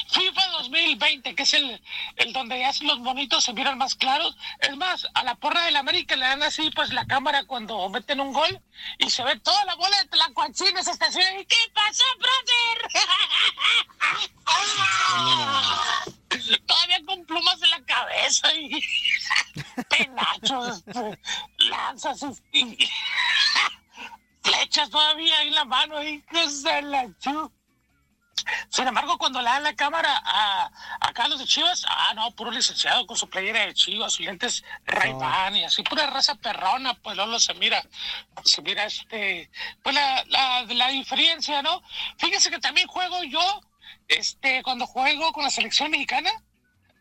FIFA 0.09 0.47
2020, 0.47 1.35
que 1.35 1.43
es 1.43 1.53
el, 1.53 1.81
el 2.17 2.33
donde 2.33 2.59
ya 2.59 2.71
los 2.81 2.99
bonitos 2.99 3.43
se 3.43 3.53
miran 3.53 3.77
más 3.77 3.95
claros. 3.95 4.35
Es 4.59 4.75
más, 4.77 5.07
a 5.13 5.23
la 5.23 5.35
porra 5.35 5.63
del 5.65 5.75
América 5.75 6.15
le 6.15 6.25
dan 6.25 6.43
así, 6.43 6.69
pues 6.71 6.91
la 6.93 7.05
cámara 7.05 7.43
cuando 7.45 7.87
meten 7.89 8.19
un 8.19 8.33
gol 8.33 8.61
y 8.97 9.09
se 9.09 9.23
ve 9.23 9.39
toda 9.39 9.63
la 9.65 9.75
bola 9.75 9.97
de 10.01 10.07
tlacuachines 10.09 10.87
hasta 10.87 11.05
así. 11.07 11.19
¿Y 11.39 11.45
qué 11.45 11.55
pasó, 11.73 12.03
brother? 12.17 12.91
Todavía 16.65 16.99
con 17.05 17.25
plumas 17.25 17.61
en 17.61 17.69
la 17.71 17.81
cabeza 17.85 18.53
y 18.53 18.81
penachos, 19.89 20.83
lanzas 21.57 22.21
y, 22.51 22.59
y- 22.83 22.89
flechas 24.43 24.89
todavía 24.89 25.41
en 25.43 25.53
la 25.55 25.65
mano 25.65 25.97
ahí 25.97 26.21
que 26.31 26.49
se 26.49 26.81
la 26.83 27.05
chu. 27.19 27.51
Sin 28.69 28.87
embargo, 28.87 29.17
cuando 29.17 29.39
le 29.41 29.49
dan 29.49 29.63
la 29.63 29.75
cámara 29.75 30.21
a, 30.23 30.71
a 31.01 31.13
Carlos 31.13 31.39
de 31.39 31.45
Chivas, 31.45 31.85
ah, 31.87 32.13
no, 32.15 32.31
puro 32.31 32.51
licenciado 32.51 33.05
con 33.05 33.17
su 33.17 33.29
playera 33.29 33.65
de 33.65 33.73
Chivas, 33.73 34.13
sus 34.13 34.25
lentes 34.25 34.63
ray 34.85 35.13
y 35.53 35.63
así, 35.63 35.83
pura 35.83 36.07
raza 36.07 36.35
perrona, 36.35 36.93
pues 36.95 37.17
Lolo 37.17 37.39
se 37.39 37.53
mira, 37.55 37.83
se 38.43 38.61
mira 38.61 38.85
este, 38.85 39.49
pues 39.83 39.95
la, 39.95 40.23
la, 40.27 40.63
la 40.65 40.87
diferencia, 40.89 41.61
¿no? 41.61 41.81
Fíjense 42.17 42.49
que 42.49 42.59
también 42.59 42.87
juego 42.87 43.23
yo, 43.23 43.61
este, 44.07 44.63
cuando 44.63 44.87
juego 44.87 45.31
con 45.33 45.43
la 45.43 45.49
selección 45.49 45.91
mexicana, 45.91 46.31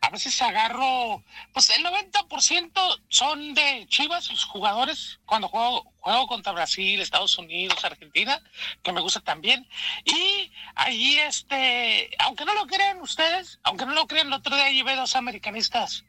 a 0.01 0.09
veces 0.09 0.41
agarro, 0.41 1.23
pues 1.53 1.69
el 1.71 1.83
90% 1.83 3.01
son 3.09 3.53
de 3.53 3.85
Chivas, 3.87 4.29
los 4.29 4.45
jugadores, 4.45 5.19
cuando 5.25 5.49
juego, 5.49 5.91
juego 5.99 6.27
contra 6.27 6.53
Brasil, 6.53 7.01
Estados 7.01 7.37
Unidos, 7.37 7.83
Argentina, 7.83 8.41
que 8.81 8.93
me 8.93 9.01
gusta 9.01 9.19
también. 9.19 9.67
Y 10.05 10.51
ahí, 10.75 11.19
este, 11.19 12.09
aunque 12.19 12.45
no 12.45 12.53
lo 12.53 12.65
crean 12.65 13.01
ustedes, 13.01 13.59
aunque 13.63 13.85
no 13.85 13.93
lo 13.93 14.07
crean, 14.07 14.27
el 14.27 14.33
otro 14.33 14.55
día 14.55 14.71
llevé 14.71 14.95
dos 14.95 15.15
americanistas. 15.15 16.05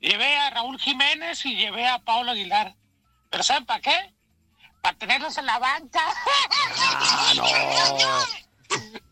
Llevé 0.00 0.36
a 0.36 0.50
Raúl 0.50 0.80
Jiménez 0.80 1.44
y 1.46 1.56
llevé 1.56 1.86
a 1.86 1.98
Pablo 1.98 2.32
Aguilar. 2.32 2.74
¿Pero 3.30 3.42
saben 3.42 3.66
para 3.66 3.80
qué? 3.80 4.14
Para 4.80 4.98
tenerlos 4.98 5.38
en 5.38 5.46
la 5.46 5.58
banca. 5.58 6.00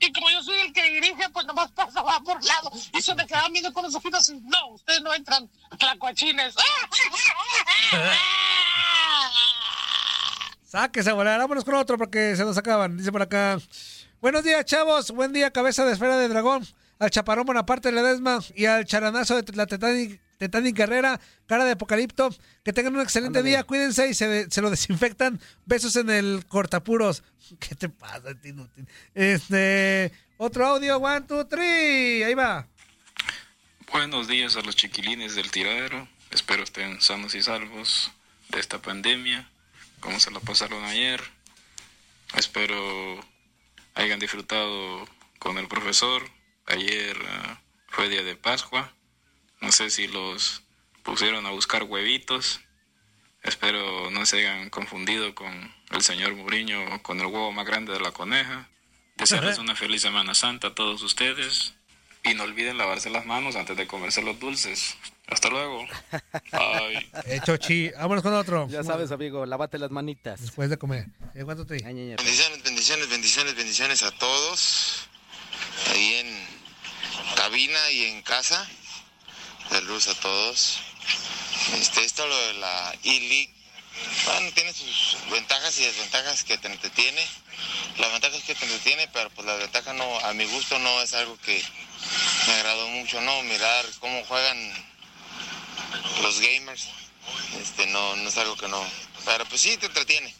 Y 0.00 0.12
como 0.12 0.30
yo 0.30 0.42
soy 0.42 0.58
el 0.60 0.72
que 0.72 0.82
dirige, 0.82 1.19
pues 1.32 1.46
nomás 1.46 1.70
pasaba 1.72 2.20
por 2.20 2.42
lado. 2.44 2.70
Y 2.92 3.00
se 3.02 3.14
me 3.14 3.26
quedaban 3.26 3.52
viendo 3.52 3.72
con 3.72 3.84
los 3.84 3.94
ojitos 3.94 4.28
y 4.30 4.40
no, 4.40 4.68
ustedes 4.74 5.02
no 5.02 5.14
entran, 5.14 5.48
tlacuachines. 5.78 6.54
Sáquese 10.64 11.10
a 11.10 11.14
volar. 11.14 11.38
Vámonos 11.40 11.64
con 11.64 11.74
otro 11.74 11.98
porque 11.98 12.36
se 12.36 12.44
nos 12.44 12.56
acaban. 12.56 12.96
Dice 12.96 13.10
por 13.10 13.22
acá. 13.22 13.58
Buenos 14.20 14.44
días, 14.44 14.64
chavos. 14.64 15.10
Buen 15.10 15.32
día, 15.32 15.50
cabeza 15.50 15.84
de 15.84 15.92
esfera 15.92 16.16
de 16.16 16.28
dragón. 16.28 16.64
Al 16.98 17.10
chaparrón 17.10 17.46
Bonaparte 17.46 17.90
Ledesma 17.90 18.40
y 18.54 18.66
al 18.66 18.84
charanazo 18.84 19.40
de 19.40 19.56
la 19.56 19.66
Titanic, 19.66 20.20
Titanic 20.38 20.76
Guerrera, 20.76 21.18
cara 21.46 21.64
de 21.64 21.72
apocalipto. 21.72 22.28
Que 22.62 22.72
tengan 22.72 22.94
un 22.94 23.00
excelente 23.00 23.38
Ándale. 23.38 23.48
día. 23.48 23.64
Cuídense 23.64 24.08
y 24.08 24.14
se, 24.14 24.50
se 24.50 24.60
lo 24.62 24.70
desinfectan. 24.70 25.40
Besos 25.64 25.96
en 25.96 26.10
el 26.10 26.44
cortapuros. 26.46 27.24
¿Qué 27.58 27.74
te 27.74 27.88
pasa, 27.88 28.30
inútil? 28.44 28.86
Este. 29.14 30.12
Otro 30.42 30.66
audio. 30.66 30.96
One, 30.96 31.26
two, 31.26 31.46
three. 31.48 32.24
Ahí 32.24 32.32
va. 32.32 32.66
Buenos 33.92 34.26
días 34.26 34.56
a 34.56 34.62
los 34.62 34.74
chiquilines 34.74 35.34
del 35.34 35.50
tiradero. 35.50 36.08
Espero 36.30 36.62
estén 36.62 37.02
sanos 37.02 37.34
y 37.34 37.42
salvos 37.42 38.10
de 38.48 38.58
esta 38.58 38.80
pandemia, 38.80 39.50
como 40.00 40.18
se 40.18 40.30
la 40.30 40.40
pasaron 40.40 40.82
ayer. 40.84 41.20
Espero 42.38 43.20
hayan 43.94 44.18
disfrutado 44.18 45.06
con 45.38 45.58
el 45.58 45.68
profesor. 45.68 46.22
Ayer 46.64 47.18
ah, 47.28 47.60
fue 47.88 48.08
día 48.08 48.22
de 48.22 48.34
Pascua. 48.34 48.94
No 49.60 49.72
sé 49.72 49.90
si 49.90 50.08
los 50.08 50.62
pusieron 51.02 51.44
a 51.44 51.50
buscar 51.50 51.82
huevitos. 51.82 52.62
Espero 53.42 54.10
no 54.10 54.24
se 54.24 54.38
hayan 54.38 54.70
confundido 54.70 55.34
con 55.34 55.74
el 55.90 56.00
señor 56.00 56.34
Muriño 56.34 57.02
con 57.02 57.20
el 57.20 57.26
huevo 57.26 57.52
más 57.52 57.66
grande 57.66 57.92
de 57.92 58.00
la 58.00 58.12
coneja. 58.12 58.70
Desearles 59.20 59.58
una 59.58 59.76
feliz 59.76 60.02
Semana 60.02 60.34
Santa 60.34 60.68
a 60.68 60.74
todos 60.74 61.02
ustedes. 61.02 61.74
Y 62.24 62.34
no 62.34 62.44
olviden 62.44 62.76
lavarse 62.76 63.08
las 63.08 63.24
manos 63.24 63.56
antes 63.56 63.76
de 63.76 63.86
comerse 63.86 64.20
los 64.22 64.38
dulces. 64.38 64.96
Hasta 65.26 65.48
luego. 65.48 65.86
Bye. 66.52 67.08
Eh, 67.26 67.40
Chochi. 67.44 67.90
Vámonos 67.90 68.22
con 68.22 68.34
otro. 68.34 68.68
Ya 68.68 68.82
sabes, 68.82 69.10
amigo, 69.12 69.46
lávate 69.46 69.78
las 69.78 69.90
manitas. 69.90 70.40
Después 70.40 70.68
de 70.68 70.76
comer. 70.76 71.06
Eh. 71.34 71.44
Bendiciones, 71.44 72.62
bendiciones, 72.62 73.08
bendiciones, 73.08 73.54
bendiciones 73.54 74.02
a 74.02 74.10
todos. 74.10 75.08
Ahí 75.92 76.14
en 76.14 77.36
cabina 77.36 77.90
y 77.90 78.04
en 78.04 78.22
casa. 78.22 78.68
Saludos 79.70 80.08
a 80.08 80.14
todos. 80.14 80.80
Este, 81.74 82.04
esto 82.04 82.26
lo 82.26 82.36
de 82.36 82.54
la 82.54 82.94
E-League 83.04 83.60
bueno, 84.24 84.50
tiene 84.54 84.72
sus 84.72 85.16
ventajas 85.30 85.78
y 85.78 85.84
desventajas 85.84 86.44
que 86.44 86.58
te 86.58 86.68
entretiene. 86.68 87.26
La 87.98 88.08
ventaja 88.08 88.36
es 88.36 88.44
que 88.44 88.54
te 88.54 88.64
entretiene, 88.64 89.08
pero 89.12 89.30
pues 89.30 89.46
la 89.46 89.56
ventaja 89.56 89.92
no, 89.92 90.20
a 90.20 90.32
mi 90.34 90.44
gusto 90.46 90.78
no 90.78 91.02
es 91.02 91.12
algo 91.14 91.38
que 91.40 91.62
me 92.46 92.52
agradó 92.54 92.88
mucho, 92.88 93.20
¿no? 93.20 93.42
Mirar 93.44 93.84
cómo 94.00 94.24
juegan 94.24 94.72
los 96.22 96.40
gamers, 96.40 96.88
este, 97.60 97.86
no, 97.86 98.16
no 98.16 98.28
es 98.28 98.38
algo 98.38 98.56
que 98.56 98.68
no, 98.68 98.82
pero 99.24 99.44
pues 99.46 99.60
sí 99.60 99.76
te 99.76 99.86
entretiene. 99.86 100.34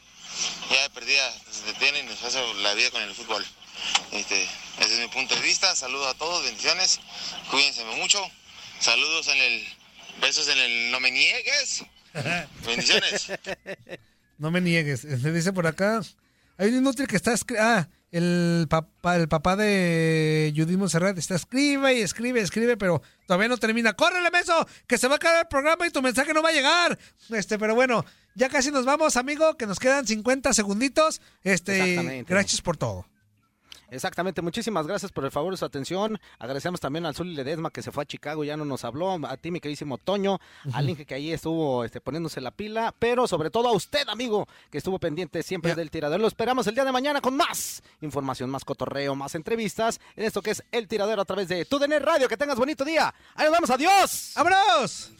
Ya 0.70 0.82
de 0.82 0.90
perdida 0.90 1.32
te 1.32 1.58
entretiene 1.58 2.00
y 2.00 2.02
nos 2.04 2.18
pasa 2.18 2.40
la 2.62 2.74
vida 2.74 2.90
con 2.90 3.02
el 3.02 3.14
fútbol. 3.14 3.44
Este, 4.12 4.42
ese 4.78 4.94
es 4.94 5.00
mi 5.00 5.08
punto 5.08 5.34
de 5.34 5.40
vista. 5.42 5.74
Saludos 5.74 6.06
a 6.08 6.14
todos, 6.14 6.44
bendiciones. 6.44 7.00
Cuídense 7.50 7.84
mucho. 7.84 8.18
Saludos 8.78 9.28
en 9.28 9.38
el. 9.38 9.68
Besos 10.20 10.48
en 10.48 10.58
el. 10.58 10.90
No 10.90 11.00
me 11.00 11.10
niegues. 11.10 11.84
Bendiciones. 12.64 13.32
No 14.38 14.50
me 14.50 14.60
niegues. 14.60 15.00
Se 15.00 15.32
dice 15.32 15.52
por 15.52 15.66
acá. 15.66 16.00
Hay 16.60 16.68
un 16.68 16.76
inútil 16.76 17.06
que 17.06 17.16
está. 17.16 17.34
Ah, 17.58 17.88
el 18.12 18.66
papá, 18.68 19.16
el 19.16 19.28
papá 19.28 19.56
de 19.56 20.52
Judith 20.54 20.76
Monserrat 20.76 21.16
está 21.16 21.34
escribe 21.34 21.94
y 21.94 22.02
escribe, 22.02 22.42
escribe, 22.42 22.76
pero 22.76 23.00
todavía 23.26 23.48
no 23.48 23.56
termina. 23.56 23.94
¡Córrele, 23.94 24.30
meso! 24.30 24.68
Que 24.86 24.98
se 24.98 25.08
va 25.08 25.14
a 25.14 25.16
acabar 25.16 25.40
el 25.40 25.48
programa 25.48 25.86
y 25.86 25.90
tu 25.90 26.02
mensaje 26.02 26.34
no 26.34 26.42
va 26.42 26.50
a 26.50 26.52
llegar. 26.52 26.98
Este, 27.30 27.58
pero 27.58 27.74
bueno, 27.74 28.04
ya 28.34 28.50
casi 28.50 28.70
nos 28.70 28.84
vamos, 28.84 29.16
amigo, 29.16 29.56
que 29.56 29.66
nos 29.66 29.78
quedan 29.78 30.06
50 30.06 30.52
segunditos. 30.52 31.22
Este, 31.44 32.24
gracias 32.28 32.60
por 32.60 32.76
todo. 32.76 33.06
Exactamente, 33.90 34.40
muchísimas 34.40 34.86
gracias 34.86 35.10
por 35.10 35.24
el 35.24 35.30
favor 35.30 35.52
de 35.52 35.56
su 35.56 35.64
atención. 35.64 36.20
Agradecemos 36.38 36.80
también 36.80 37.06
al 37.06 37.14
Zuli 37.14 37.34
Ledesma 37.34 37.70
que 37.70 37.82
se 37.82 37.90
fue 37.90 38.04
a 38.04 38.06
Chicago, 38.06 38.44
ya 38.44 38.56
no 38.56 38.64
nos 38.64 38.84
habló. 38.84 39.18
A 39.26 39.36
ti, 39.36 39.50
mi 39.50 39.60
queridísimo 39.60 39.98
Toño, 39.98 40.38
al 40.72 40.88
Inge 40.88 41.04
que 41.04 41.14
ahí 41.14 41.32
estuvo 41.32 41.84
este, 41.84 42.00
poniéndose 42.00 42.40
la 42.40 42.52
pila, 42.52 42.94
pero 42.98 43.26
sobre 43.26 43.50
todo 43.50 43.68
a 43.68 43.72
usted, 43.72 44.08
amigo, 44.08 44.46
que 44.70 44.78
estuvo 44.78 44.98
pendiente 44.98 45.42
siempre 45.42 45.74
del 45.74 45.90
tiradero. 45.90 46.22
Lo 46.22 46.28
esperamos 46.28 46.66
el 46.66 46.74
día 46.74 46.84
de 46.84 46.92
mañana 46.92 47.20
con 47.20 47.36
más 47.36 47.82
información, 48.00 48.48
más 48.50 48.64
cotorreo, 48.64 49.14
más 49.14 49.34
entrevistas 49.34 50.00
en 50.16 50.24
esto 50.24 50.42
que 50.42 50.50
es 50.50 50.62
El 50.70 50.86
Tiradero 50.86 51.22
a 51.22 51.24
través 51.24 51.48
de 51.48 51.64
TUDN 51.64 52.00
Radio. 52.00 52.28
Que 52.28 52.36
tengas 52.36 52.58
bonito 52.58 52.84
día. 52.84 53.12
Ahí 53.34 53.46
nos 53.46 53.52
vemos, 53.52 53.70
adiós. 53.70 54.32
¡Vámonos! 54.36 55.19